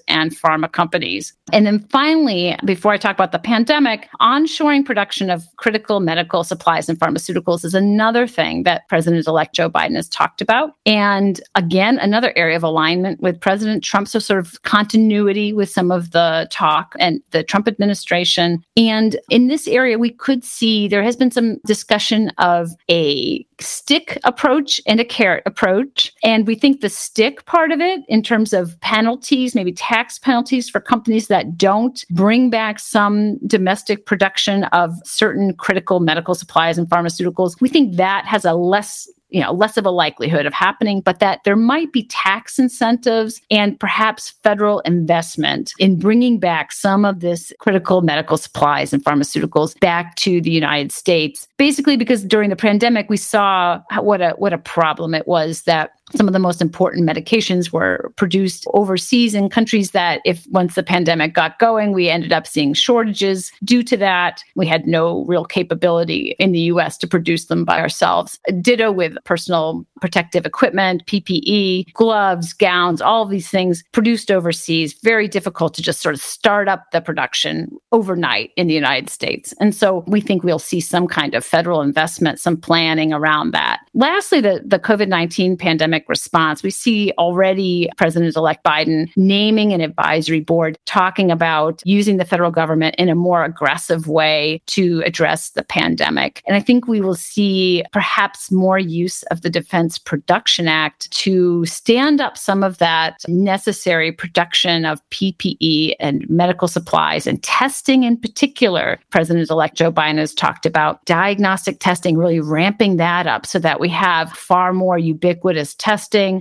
and 0.08 0.36
pharma 0.36 0.72
companies. 0.72 1.34
And 1.54 1.66
then 1.66 1.80
finally, 1.90 2.58
before 2.66 2.92
I 2.92 2.98
talk 2.98 3.16
about 3.16 3.32
the 3.32 3.40
pandemic, 3.40 4.10
onshoring 4.20 4.86
production 4.86 5.30
of 5.30 5.44
critical 5.58 6.00
medical 6.00 6.44
supplies 6.44 6.90
and 6.90 7.00
pharmaceuticals 7.00 7.64
is 7.64 7.74
another 7.74 8.28
thing 8.28 8.64
that 8.64 8.88
President 8.90 9.26
elect 9.28 9.56
Joe 9.56 9.70
Biden 9.70 9.96
has 9.96 10.10
talked 10.10 10.42
about. 10.42 10.72
And 10.86 11.40
again, 11.56 12.00
another 12.00 12.34
area 12.36 12.58
of 12.58 12.64
alignment 12.64 13.22
with 13.22 13.40
President 13.40 13.84
Trump. 13.84 14.08
So, 14.08 14.20
sort 14.20 14.40
of 14.40 14.62
continuity 14.64 15.54
with 15.54 15.70
some 15.70 15.92
of 15.92 16.12
the 16.12 16.48
talk 16.52 16.96
and 17.00 17.22
the 17.32 17.44
Trump 17.44 17.68
administration. 17.68 18.64
And 18.76 19.18
in 19.30 19.48
this 19.48 19.68
area, 19.68 19.98
we 19.98 20.12
could 20.12 20.44
see 20.44 20.88
there 20.88 21.04
has 21.04 21.16
been 21.16 21.32
some 21.32 21.58
discussion 21.66 22.30
of 22.38 22.70
a 22.90 23.46
stick 23.60 24.20
approach 24.24 24.80
and 24.86 25.00
a 25.00 25.06
carrot 25.06 25.44
approach. 25.46 26.14
And 26.24 26.48
we 26.48 26.56
think 26.56 26.82
the 26.82 26.90
stick 26.90 27.46
part 27.46 27.72
of 27.72 27.80
it, 27.80 28.02
in 28.08 28.22
terms 28.22 28.54
of 28.54 28.80
penalties, 28.82 29.56
maybe 29.56 29.74
tax 29.74 30.20
penalties 30.20 30.70
for 30.70 30.80
companies 30.80 31.28
that 31.28 31.58
don't 31.58 32.06
bring 32.10 32.50
back 32.50 32.80
some 32.80 33.38
domestic 33.48 34.06
production 34.06 34.66
of 34.66 34.94
certain 35.04 35.54
critical 35.56 36.00
medical 36.00 36.36
supplies 36.36 36.78
and 36.78 36.88
pharmaceuticals, 36.88 37.60
we 37.62 37.70
think 37.70 37.96
that 37.96 38.26
has 38.26 38.46
a 38.46 38.54
less 38.54 39.08
you 39.30 39.42
know 39.42 39.52
less 39.52 39.78
of 39.78 39.86
a 39.86 39.92
likelihood 39.92 40.46
of 40.46 40.54
happening 40.54 41.02
but 41.02 41.20
that 41.20 41.42
there 41.44 41.56
might 41.56 41.92
be 41.92 42.04
tax 42.04 42.58
incentives 42.60 43.42
and 43.52 43.80
perhaps 43.80 44.34
federal 44.44 44.80
investment 44.82 45.74
in 45.80 45.98
bringing 45.98 46.40
back 46.40 46.72
some 46.72 47.06
of 47.06 47.20
this 47.20 47.52
critical 47.60 48.02
medical 48.02 48.38
supplies 48.38 48.94
and 48.94 49.04
pharmaceuticals 49.04 49.78
back 49.80 50.16
to 50.16 50.42
the 50.42 50.52
United 50.52 50.92
States. 50.92 51.48
Basically 51.58 51.98
because 51.98 52.24
during 52.24 52.50
the 52.50 52.56
pandemic 52.56 53.10
we 53.10 53.18
saw 53.18 53.80
what 54.00 54.22
a 54.22 54.32
what 54.38 54.54
a 54.54 54.58
problem 54.58 55.14
it 55.14 55.28
was 55.28 55.64
that 55.64 55.92
some 56.16 56.28
of 56.28 56.34
the 56.34 56.40
most 56.40 56.62
important 56.62 57.08
medications 57.08 57.72
were 57.72 58.12
produced 58.16 58.66
overseas 58.74 59.34
in 59.34 59.50
countries 59.50 59.92
that 59.92 60.22
if 60.24 60.46
once 60.52 60.76
the 60.76 60.84
pandemic 60.84 61.34
got 61.34 61.60
going 61.60 61.92
we 61.92 62.10
ended 62.10 62.32
up 62.32 62.48
seeing 62.48 62.74
shortages. 62.74 63.52
Due 63.64 63.84
to 63.84 63.98
that 63.98 64.44
we 64.56 64.66
had 64.66 64.88
no 64.88 65.26
real 65.26 65.44
capability 65.44 66.36
in 66.40 66.52
the 66.52 66.62
US 66.62 66.98
to 67.00 67.08
produce 67.08 67.46
them 67.46 67.66
by 67.66 67.80
ourselves. 67.80 68.40
Ditto 68.62 68.92
with 68.92 69.18
personal 69.26 69.86
protective 70.00 70.46
equipment 70.46 71.06
PPE 71.08 71.92
gloves 71.94 72.54
gowns 72.54 73.02
all 73.02 73.26
these 73.26 73.50
things 73.50 73.84
produced 73.92 74.32
overseas. 74.32 74.94
Very 75.04 75.28
difficult 75.28 75.74
to 75.74 75.82
just 75.82 76.02
sort 76.02 76.16
of 76.16 76.22
start 76.22 76.70
up 76.70 76.86
the 76.92 77.02
production 77.02 77.70
overnight 77.92 78.52
in 78.56 78.68
the 78.68 78.74
United 78.74 79.10
States. 79.10 79.54
And 79.60 79.76
so 79.76 80.04
we 80.08 80.22
think 80.22 80.44
we'll 80.44 80.60
see 80.60 80.80
some 80.80 81.08
kind 81.08 81.34
of 81.34 81.44
federal 81.44 81.82
investment 81.82 82.40
some 82.40 82.58
planning 82.58 83.12
around 83.12 83.52
that. 83.52 83.80
Lastly 83.94 84.40
the 84.40 84.62
the 84.66 84.80
COVID-19 84.80 85.60
pandemic 85.60 85.97
pandemic 85.98 86.10
response. 86.10 86.64
We 86.64 86.70
see 86.70 87.12
already 87.18 87.90
President 87.98 88.36
elect 88.36 88.64
Biden 88.64 89.10
naming 89.16 89.74
an 89.74 89.82
advisory 89.82 90.42
board 90.42 90.78
talking 90.86 91.32
about 91.32 91.82
using 91.86 92.18
the 92.18 92.26
federal 92.26 92.52
government 92.52 92.96
in 92.98 93.10
a 93.10 93.16
more 93.16 93.44
aggressive 93.44 94.08
way 94.08 94.62
to 94.68 95.02
address 95.06 95.52
the 95.52 95.64
pandemic. 95.64 96.42
And 96.48 96.56
I 96.56 96.60
think 96.60 96.88
we 96.88 97.02
will 97.02 97.16
see 97.16 97.84
perhaps 97.92 98.52
more 98.52 98.80
use 98.80 99.24
of 99.32 99.42
the 99.42 99.50
Defense 99.50 99.98
Production 99.98 100.68
Act 100.68 101.10
to 101.12 101.66
stand 101.66 102.22
up 102.22 102.38
some 102.38 102.64
of 102.64 102.78
that 102.78 103.18
necessary 103.28 104.12
production 104.12 104.86
of 104.86 105.02
PPE 105.10 105.96
and 106.00 106.30
medical 106.30 106.68
supplies 106.68 107.28
and 107.28 107.42
testing 107.44 108.04
in 108.04 108.18
particular. 108.18 109.00
President 109.10 109.50
elect 109.50 109.78
Joe 109.78 109.92
Biden 109.92 110.18
has 110.18 110.34
talked 110.34 110.66
about 110.66 111.04
diagnostic 111.06 111.80
testing, 111.80 112.18
really 112.18 112.40
ramping 112.40 112.98
that 112.98 113.28
up 113.28 113.46
so 113.46 113.60
that 113.60 113.80
we 113.80 113.90
have 113.90 114.32
far 114.32 114.74
more 114.74 114.98
ubiquitous 114.98 115.74
testing. 115.76 115.87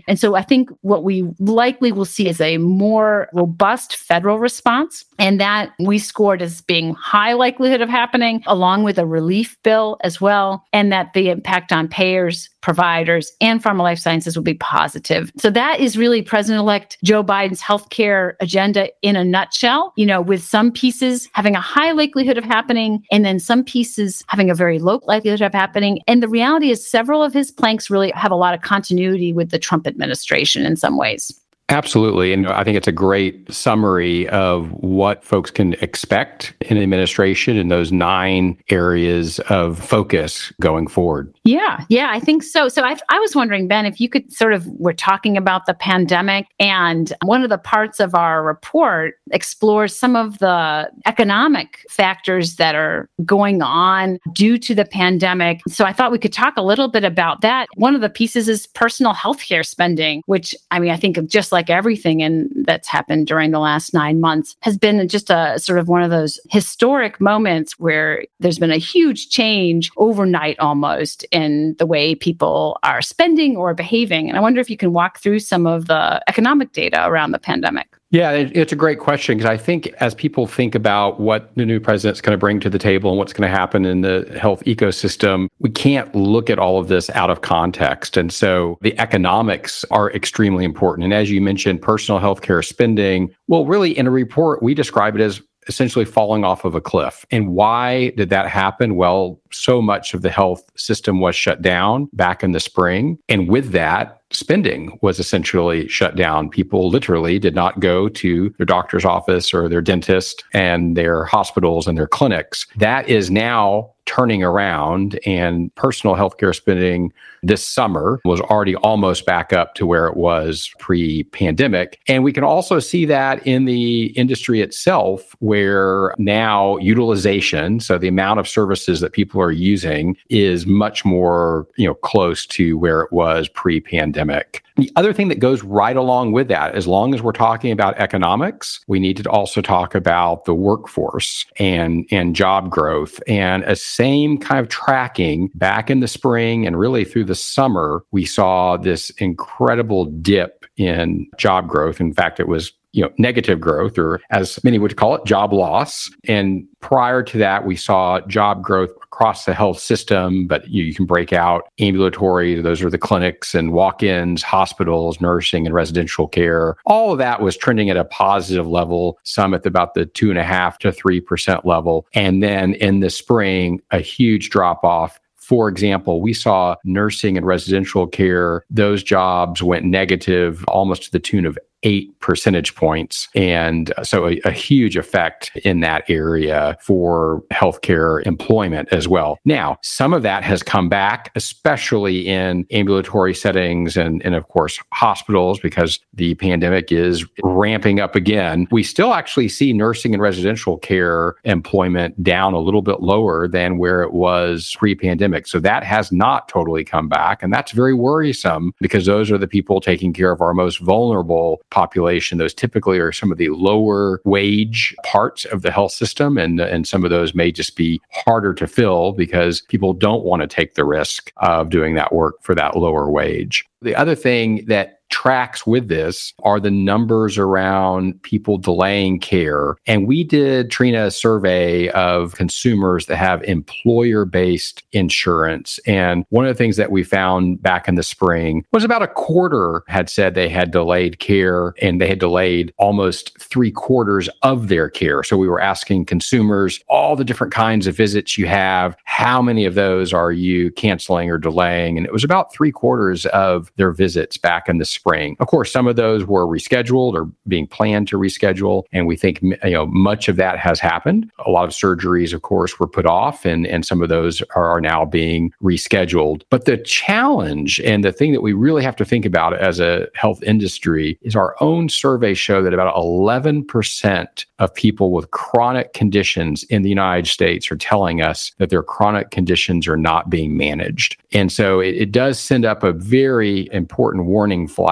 And 0.09 0.19
so 0.19 0.35
I 0.35 0.43
think 0.43 0.71
what 0.81 1.05
we 1.05 1.23
likely 1.39 1.93
will 1.93 2.05
see 2.05 2.29
is 2.29 2.41
a 2.41 2.59
more 2.59 3.29
robust 3.33 3.97
federal 3.97 4.39
response. 4.39 5.05
And 5.19 5.41
that 5.41 5.73
we 5.79 5.99
scored 5.99 6.43
as 6.43 6.63
being 6.63 6.95
high 6.95 7.33
likelihood 7.33 7.81
of 7.81 7.89
happening, 7.89 8.43
along 8.47 8.83
with 8.83 8.99
a 8.99 9.07
relief 9.07 9.57
bill 9.63 9.99
as 10.03 10.21
well. 10.21 10.65
And 10.73 10.93
that 10.93 11.13
the 11.15 11.31
impact 11.31 11.73
on 11.73 11.89
payers, 11.89 12.49
providers, 12.67 13.31
and 13.41 13.63
pharma 13.63 13.83
life 13.83 13.97
sciences 13.97 14.35
will 14.35 14.43
be 14.43 14.55
positive. 14.55 15.31
So 15.39 15.51
that 15.51 15.79
is 15.79 15.97
really 15.97 16.21
President 16.21 16.59
elect 16.59 16.99
Joe 17.05 17.23
Biden's 17.23 17.63
healthcare 17.63 18.33
agenda 18.41 18.89
in 19.03 19.15
a 19.15 19.23
nutshell, 19.23 19.93
you 19.97 20.05
know, 20.05 20.21
with 20.21 20.43
some 20.43 20.73
pieces 20.73 21.29
having 21.33 21.55
a 21.55 21.61
high 21.61 21.93
likelihood 21.93 22.37
of 22.37 22.43
happening 22.43 23.05
and 23.13 23.25
then 23.25 23.39
some 23.39 23.63
pieces 23.63 24.25
having 24.27 24.51
a 24.51 24.55
very 24.55 24.81
low 24.81 24.99
likelihood 25.05 25.43
of 25.43 25.55
happening. 25.55 26.01
And 26.09 26.25
the 26.25 26.29
reality 26.29 26.73
is 26.73 26.85
several 26.85 27.23
of 27.23 27.33
his 27.33 27.53
planks 27.53 27.89
really 27.89 28.11
have 28.17 28.33
a 28.33 28.35
lot 28.35 28.53
of 28.53 28.63
continuity 28.63 29.33
with 29.33 29.53
the 29.53 29.61
Trump 29.61 29.87
administration 29.87 30.67
in 30.67 30.75
some 30.75 30.99
ways. 30.99 31.41
Absolutely. 31.69 32.33
And 32.33 32.47
I 32.47 32.63
think 32.63 32.77
it's 32.77 32.87
a 32.87 32.93
great 32.93 33.53
summary 33.53 34.29
of 34.29 34.71
what 34.71 35.25
folks 35.25 35.51
can 35.51 35.73
expect 35.75 36.55
in 36.61 36.79
administration 36.79 37.57
in 37.57 37.69
those 37.69 37.91
nine 37.91 38.57
areas 38.71 39.41
of 39.51 39.79
focus 39.85 40.53
going 40.61 40.87
forward. 40.87 41.35
Yeah, 41.43 41.85
yeah, 41.89 42.11
I 42.13 42.21
think 42.21 42.45
so. 42.45 42.69
So 42.69 42.83
I, 42.83 42.97
I 43.09 43.19
was 43.19 43.35
wondering, 43.35 43.67
Ben, 43.67 43.85
if 43.85 44.01
you 44.01 44.09
could 44.09 44.33
sort 44.33 44.53
of, 44.53 44.65
we're 44.79 44.93
talking 44.93 45.37
about 45.37 45.67
the 45.67 45.75
pandemic, 45.75 46.47
and 46.61 47.13
one 47.25 47.43
of 47.43 47.51
the 47.51 47.59
parts 47.59 47.99
of 47.99 48.15
our 48.15 48.45
report 48.45 49.15
explores 49.31 49.95
some 49.97 50.17
of 50.17 50.39
the 50.39 50.91
economic 51.07 51.85
factors 51.89 52.57
that 52.57 52.75
are 52.75 53.09
going 53.25 53.63
on 53.63 54.19
due 54.33 54.59
to 54.59 54.75
the 54.75 54.85
pandemic. 54.85 55.61
So 55.69 55.85
I 55.85 55.93
thought 55.93 56.13
we 56.13 56.19
could 56.19 56.33
talk 56.33 56.55
a 56.57 56.63
little 56.63 56.89
bit 56.89 57.05
about 57.05 57.41
that. 57.41 57.69
One 57.77 57.95
of 57.95 58.01
the 58.01 58.11
pieces 58.11 58.49
is 58.49 58.67
personal 58.69 59.15
healthcare 59.15 59.67
spending, 59.67 60.23
which 60.27 60.55
I 60.71 60.79
mean, 60.79 60.91
I 60.91 60.97
think 60.97 61.17
of 61.17 61.29
just 61.29 61.53
like 61.53 61.71
everything 61.71 62.23
and 62.23 62.51
that's 62.67 62.89
happened 62.89 63.27
during 63.27 63.51
the 63.51 63.59
last 63.59 63.95
nine 63.95 64.21
months 64.21 64.57
has 64.61 64.79
been 64.79 65.07
just 65.09 65.31
a 65.31 65.59
sort 65.59 65.79
of 65.79 65.89
one 65.89 66.03
of 66.03 66.11
those 66.11 66.41
historic 66.51 67.21
moments 67.21 67.79
where 67.79 68.25
there's 68.41 68.59
been 68.59 68.71
a 68.71 68.79
huge 68.79 69.29
change 69.29 69.91
overnight 69.97 70.59
almost 70.59 71.25
in 71.31 71.75
the 71.79 71.87
way 71.87 72.15
people 72.15 72.79
are 72.83 73.03
spending 73.03 73.57
or 73.57 73.75
behaving. 73.75 74.29
And 74.29 74.37
I 74.37 74.41
wonder 74.41 74.61
if 74.61 74.71
you 74.71 74.77
can 74.77 74.93
walk 74.93 75.19
through 75.19 75.41
some 75.41 75.67
of 75.67 75.87
the 75.87 76.23
economic 76.29 76.73
data 76.73 77.07
around 77.07 77.33
the 77.33 77.39
pandemic. 77.39 77.89
Yeah, 78.11 78.31
it's 78.31 78.73
a 78.73 78.77
great 78.77 79.01
question 79.01 79.37
because 79.37 79.51
I 79.51 79.57
think 79.57 79.89
as 79.99 80.15
people 80.15 80.47
think 80.47 80.77
about 80.77 81.19
what 81.19 81.53
the 81.57 81.67
new 81.67 81.81
president's 81.81 82.21
going 82.21 82.35
to 82.35 82.39
bring 82.39 82.61
to 82.61 82.71
the 82.71 82.79
table 82.79 83.11
and 83.11 83.19
what's 83.19 83.33
going 83.33 83.51
to 83.51 83.57
happen 83.57 83.85
in 83.85 84.03
the 84.03 84.39
health 84.41 84.63
ecosystem, 84.65 85.49
we 85.59 85.71
can't 85.71 86.15
look 86.15 86.49
at 86.49 86.59
all 86.61 86.79
of 86.79 86.87
this 86.87 87.11
out 87.11 87.31
of 87.31 87.41
context. 87.41 88.17
And 88.17 88.33
so 88.33 88.79
the 88.81 88.97
economics 89.01 89.85
are 89.91 90.13
extremely 90.13 90.65
important. 90.65 91.05
And 91.05 91.13
as 91.13 91.33
you 91.33 91.41
mentioned, 91.41 91.83
personal 91.83 92.21
healthcare 92.21 92.65
spending, 92.65 93.35
well, 93.49 93.67
really 93.67 93.97
in 93.99 94.07
a 94.07 94.11
report, 94.13 94.63
we 94.63 94.73
describe 94.73 95.17
it 95.17 95.21
as 95.21 95.43
essentially 95.69 96.05
falling 96.05 96.45
off 96.45 96.65
of 96.65 96.77
a 96.77 96.81
cliff. 96.81 97.27
And 97.33 97.49
why 97.49 98.11
did 98.11 98.31
that 98.31 98.49
happen? 98.49 98.95
Well, 98.95 99.41
so 99.51 99.83
much 99.83 100.15
of 100.15 100.23
the 100.23 100.31
health 100.31 100.63
system 100.77 101.21
was 101.21 101.35
shut 101.35 101.61
down 101.61 102.09
back 102.13 102.45
in 102.45 102.53
the 102.53 102.61
spring. 102.61 103.19
And 103.29 103.49
with 103.49 103.73
that, 103.73 104.23
spending 104.31 104.99
was 105.03 105.19
essentially 105.19 105.89
shut 105.89 106.17
down. 106.17 106.51
People 106.51 106.89
literally 106.89 107.39
did 107.39 107.55
not 107.55 107.81
go 107.81 108.09
to 108.09 108.51
their 108.59 108.67
doctor's 108.67 109.05
office 109.05 109.55
or 109.55 109.69
their 109.69 109.81
dentist 109.81 110.45
and 110.53 110.97
their 110.97 111.25
hospitals 111.25 111.87
and 111.87 111.97
their 111.97 112.09
clinics. 112.09 112.67
That 112.77 113.09
is 113.09 113.31
now 113.31 113.93
turning 114.07 114.43
around 114.43 115.19
and 115.27 115.75
personal 115.75 116.17
healthcare 116.17 116.55
spending 116.55 117.13
this 117.43 117.65
summer 117.65 118.21
was 118.25 118.41
already 118.41 118.75
almost 118.77 119.27
back 119.27 119.53
up 119.53 119.75
to 119.75 119.87
where 119.87 120.07
it 120.07 120.17
was 120.17 120.73
pre 120.79 121.25
pandemic. 121.25 122.01
And 122.09 122.25
we 122.25 122.33
can 122.33 122.45
also 122.45 122.79
see 122.79 123.05
that 123.07 123.47
in 123.47 123.67
the 123.67 124.07
industry 124.19 124.61
itself, 124.63 125.37
where 125.41 126.15
now 126.19 126.77
utilization, 126.79 127.81
so 127.81 127.99
the 127.99 128.09
amount 128.09 128.41
of 128.41 128.49
services 128.49 129.01
that 129.01 129.13
people 129.13 129.41
are 129.41 129.53
using, 129.53 130.17
is 130.29 130.67
much 130.67 131.05
more, 131.05 131.67
you 131.77 131.87
know, 131.87 131.95
close 131.95 132.47
to 132.47 132.79
where 132.79 133.03
it 133.03 133.13
was 133.13 133.49
pre 133.49 133.81
pandemic. 134.17 134.63
The 134.77 134.93
other 134.97 135.13
thing 135.13 135.29
that 135.29 135.39
goes 135.39 135.63
right 135.63 135.97
along 135.97 136.33
with 136.33 136.49
that, 136.49 136.75
as 136.75 136.87
long 136.87 137.15
as 137.15 137.23
we're 137.23 137.33
talking 137.33 137.73
about 137.73 137.99
economics, 137.99 138.81
we 138.87 139.01
need 139.01 139.17
to 139.19 139.31
also 139.31 139.61
talk 139.61 139.95
about 139.95 140.45
the 140.45 140.55
workforce 140.55 141.47
and, 141.59 142.07
and 142.11 142.37
job 142.37 142.71
growth. 142.71 143.21
And 143.27 143.63
a 143.65 143.77
same 143.77 144.39
kind 144.39 144.61
of 144.61 144.69
tracking 144.69 145.51
back 145.55 145.91
in 145.91 146.01
the 146.01 146.09
spring 146.09 146.67
and 146.67 146.79
really 146.79 147.05
through 147.05 147.25
the 147.25 147.35
summer, 147.35 148.05
we 148.11 148.25
saw 148.25 148.77
this 148.77 149.11
incredible 149.19 150.07
dip 150.07 150.67
in 150.77 151.27
job 151.39 151.69
growth. 151.69 152.01
In 152.01 152.13
fact, 152.13 152.39
it 152.39 152.49
was 152.49 152.73
you 152.93 153.03
know 153.03 153.11
negative 153.19 153.61
growth 153.61 153.99
or 153.99 154.21
as 154.31 154.63
many 154.65 154.79
would 154.79 154.97
call 154.97 155.15
it 155.15 155.25
job 155.25 155.53
loss. 155.53 156.11
And 156.25 156.67
prior 156.81 157.23
to 157.25 157.39
that 157.39 157.67
we 157.67 157.77
saw 157.77 158.21
job 158.23 158.63
growth 158.63 158.91
across 159.03 159.45
the 159.45 159.55
health 159.55 159.79
system 159.79 160.47
but 160.47 160.69
you, 160.69 160.85
you 160.85 160.95
can 160.95 161.07
break 161.07 161.33
out 161.33 161.69
ambulatory 161.81 162.61
those 162.61 162.83
are 162.83 162.91
the 162.91 162.99
clinics 162.99 163.55
and 163.55 163.73
walk-ins 163.73 164.43
hospitals 164.43 165.21
nursing 165.21 165.67
and 165.67 165.75
residential 165.75 166.29
care. 166.29 166.77
All 166.87 167.13
of 167.13 167.19
that 167.19 167.41
was 167.41 167.57
trending 167.57 167.91
at 167.91 167.97
a 167.97 168.05
positive 168.05 168.67
level 168.67 169.19
some 169.25 169.55
at 169.55 169.67
about 169.67 169.95
the 169.95 170.07
two 170.07 170.31
and 170.31 170.39
a 170.39 170.45
half 170.45 170.79
to 170.79 170.93
three 170.93 171.21
percent 171.21 171.67
level. 171.67 172.07
And 172.15 172.43
then 172.43 172.75
in 172.75 173.01
the 173.01 173.11
spring 173.11 173.81
a 173.91 173.99
huge 173.99 174.51
drop 174.51 174.85
off. 174.85 175.19
For 175.35 175.69
example, 175.69 176.21
we 176.21 176.33
saw 176.33 176.75
nursing 176.85 177.37
and 177.37 177.47
residential 177.47 178.09
care, 178.09 178.65
those 178.69 179.03
jobs 179.05 179.63
went 179.63 179.85
negative 179.85 180.65
almost 180.67 181.05
to 181.05 181.13
the 181.13 181.21
tune 181.21 181.47
of 181.47 181.57
eight 181.83 182.19
percentage 182.21 182.75
points. 182.75 183.29
And 183.35 183.93
so 184.03 184.29
a, 184.29 184.41
a, 184.45 184.51
huge 184.51 184.97
effect 184.97 185.53
in 185.57 185.81
that 185.81 186.09
area 186.09 186.77
for 186.81 187.45
healthcare 187.53 188.27
employment 188.27 188.89
as 188.91 189.07
well. 189.07 189.39
Now, 189.45 189.77
some 189.83 190.13
of 190.13 190.23
that 190.23 190.43
has 190.43 190.63
come 190.63 190.89
back, 190.89 191.31
especially 191.37 192.27
in 192.27 192.67
ambulatory 192.73 193.35
settings 193.35 193.97
and, 193.97 194.25
and 194.25 194.35
of 194.35 194.49
course, 194.49 194.81
hospitals, 194.93 195.61
because 195.61 196.01
the 196.15 196.35
pandemic 196.37 196.91
is 196.91 197.25
ramping 197.45 198.01
up 198.01 198.17
again. 198.17 198.67
We 198.71 198.83
still 198.83 199.13
actually 199.13 199.49
see 199.49 199.73
nursing 199.73 200.15
and 200.15 200.23
residential 200.23 200.79
care 200.79 201.37
employment 201.45 202.21
down 202.23 202.55
a 202.55 202.59
little 202.59 202.83
bit 202.83 203.01
lower 203.03 203.47
than 203.47 203.79
where 203.79 204.03
it 204.03 204.13
was 204.13 204.75
pre 204.79 204.95
pandemic. 204.95 205.47
So 205.47 205.61
that 205.61 205.85
has 205.85 206.11
not 206.11 206.49
totally 206.49 206.85
come 206.85 207.09
back. 207.09 207.43
And 207.43 207.53
that's 207.53 207.73
very 207.73 207.95
worrisome 207.95 208.73
because 208.81 209.07
those 209.07 209.31
are 209.31 209.39
the 209.39 209.47
people 209.47 209.81
taking 209.81 210.13
care 210.13 210.33
of 210.33 210.41
our 210.41 210.55
most 210.55 210.79
vulnerable 210.79 211.61
population. 211.71 212.39
Those 212.39 212.55
typically 212.55 212.99
are 212.99 213.13
some 213.13 213.33
of 213.33 213.39
the 213.39 213.51
lower 213.51 214.21
wage 214.25 214.95
parts 215.05 215.45
of 215.47 215.63
the 215.63 215.71
health 215.71 215.93
system, 215.93 216.39
and, 216.39 216.61
and 216.61 216.87
some 216.87 217.05
of 217.05 217.11
those 217.11 217.35
may 217.35 217.53
just 217.53 217.77
be 217.77 218.01
harder 218.11 218.55
to 218.55 218.67
fill 218.67 219.13
because 219.13 219.63
people 219.63 219.93
don't 219.93 220.25
want 220.25 220.43
to 220.43 220.49
take 220.49 220.75
the 220.75 220.85
risk 220.85 221.33
of 221.39 221.71
doing 221.71 221.95
that 221.95 222.13
work 222.13 222.37
for 222.43 222.55
that 222.55 222.77
lower 222.77 223.11
wage. 223.11 223.65
The 223.83 223.95
other 223.95 224.15
thing 224.15 224.65
that 224.67 224.96
tracks 225.11 225.67
with 225.67 225.89
this 225.89 226.33
are 226.43 226.61
the 226.61 226.71
numbers 226.71 227.39
around 227.39 228.21
people 228.23 228.59
delaying 228.59 229.19
care. 229.21 229.77
And 229.87 230.07
we 230.07 230.25
did, 230.25 230.71
Trina, 230.71 231.07
a 231.07 231.11
survey 231.11 231.89
of 231.91 232.35
consumers 232.35 233.07
that 233.07 233.17
have 233.17 233.43
employer 233.45 234.25
based 234.25 234.83
insurance. 234.93 235.79
And 235.87 236.25
one 236.31 236.45
of 236.45 236.49
the 236.49 236.59
things 236.59 236.77
that 236.77 236.91
we 236.91 237.03
found 237.03 237.63
back 237.63 237.89
in 237.89 237.95
the 237.95 238.03
spring 238.03 238.65
was 238.73 238.85
about 238.85 239.03
a 239.03 239.09
quarter 239.09 239.83
had 239.89 240.09
said 240.09 240.35
they 240.35 240.49
had 240.49 240.71
delayed 240.71 241.19
care 241.19 241.75
and 241.81 242.01
they 242.01 242.09
had 242.09 242.19
delayed 242.19 242.73
almost 242.79 243.39
three 243.41 243.71
quarters 243.71 244.29
of 244.43 244.69
their 244.69 244.89
care. 244.89 245.23
So 245.23 245.37
we 245.37 245.49
were 245.49 245.61
asking 245.61 246.07
consumers 246.07 246.81
all 246.89 247.17
the 247.17 247.25
different 247.25 247.53
kinds 247.53 247.87
of 247.87 247.97
visits 247.97 248.37
you 248.37 248.47
have, 248.47 248.97
how 249.05 249.41
many 249.41 249.65
of 249.65 249.75
those 249.75 250.13
are 250.13 250.33
you 250.33 250.71
canceling 250.73 251.31
or 251.31 251.39
delaying? 251.39 251.97
And 251.97 252.07
it 252.07 252.13
was 252.13 252.25
about 252.25 252.53
three 252.53 252.73
quarters 252.73 253.27
of 253.27 253.73
their 253.77 253.93
visits 253.93 254.37
back 254.37 254.69
in 254.69 254.79
the 254.79 254.85
spring. 254.97 255.37
Of 255.39 255.47
course, 255.47 255.71
some 255.71 255.87
of 255.87 255.97
those 255.97 256.25
were 256.27 256.47
rescheduled 256.47 257.15
or 257.15 257.31
being 257.47 257.67
planned 257.67 258.09
to 258.09 258.19
reschedule. 258.19 258.83
And 258.93 259.07
we 259.07 259.17
think, 259.17 259.41
you 259.43 259.71
know, 259.71 259.87
much 259.87 260.29
of 260.29 260.37
that 260.37 260.59
has 260.59 260.81
happened. 260.81 261.31
A 261.47 261.51
lot 261.51 261.65
of 261.65 261.71
surgeries, 261.71 262.33
of 262.33 262.43
course, 262.43 262.81
were 262.81 262.89
put 262.89 263.07
off 263.07 263.45
and, 263.45 263.67
and 263.67 263.87
some 263.87 264.03
of 264.03 264.09
those 264.09 264.43
are 264.55 264.81
now 264.81 265.05
being 265.05 265.53
rescheduled. 265.63 266.43
But 266.51 266.65
the 266.65 266.79
challenge 266.79 267.81
and 267.81 268.03
the 268.03 268.13
thing 268.13 268.33
that 268.33 268.41
we 268.41 268.53
really 268.53 268.83
have 268.83 268.97
to 268.97 269.05
think 269.05 269.25
about 269.25 269.57
as 269.57 269.79
a 269.79 270.09
health 270.15 270.43
industry 270.43 271.19
is 271.23 271.37
our 271.37 271.55
own 271.61 271.89
surveys 271.89 272.39
show 272.39 272.63
that 272.63 272.75
about 272.75 272.95
11% 272.95 274.45
of 274.59 274.75
people 274.75 275.13
with 275.13 275.31
chronic 275.31 275.93
conditions 275.93 276.65
in 276.65 276.83
the 276.83 276.89
United 276.89 277.27
States 277.27 277.71
are 277.71 277.77
telling 277.77 278.23
us 278.23 278.53
that 278.59 278.71
their 278.71 278.83
chronic 278.83 279.31
conditions 279.31 279.87
are 279.87 279.97
not 279.97 280.31
being 280.31 280.57
managed. 280.57 281.21
And 281.33 281.53
so 281.53 281.81
it, 281.81 281.95
it 281.97 282.13
does 282.13 282.41
send 282.41 282.65
up 282.65 282.83
a 282.83 282.93
very 282.93 283.69
important 283.73 284.27
warning 284.27 284.67
flag 284.67 284.86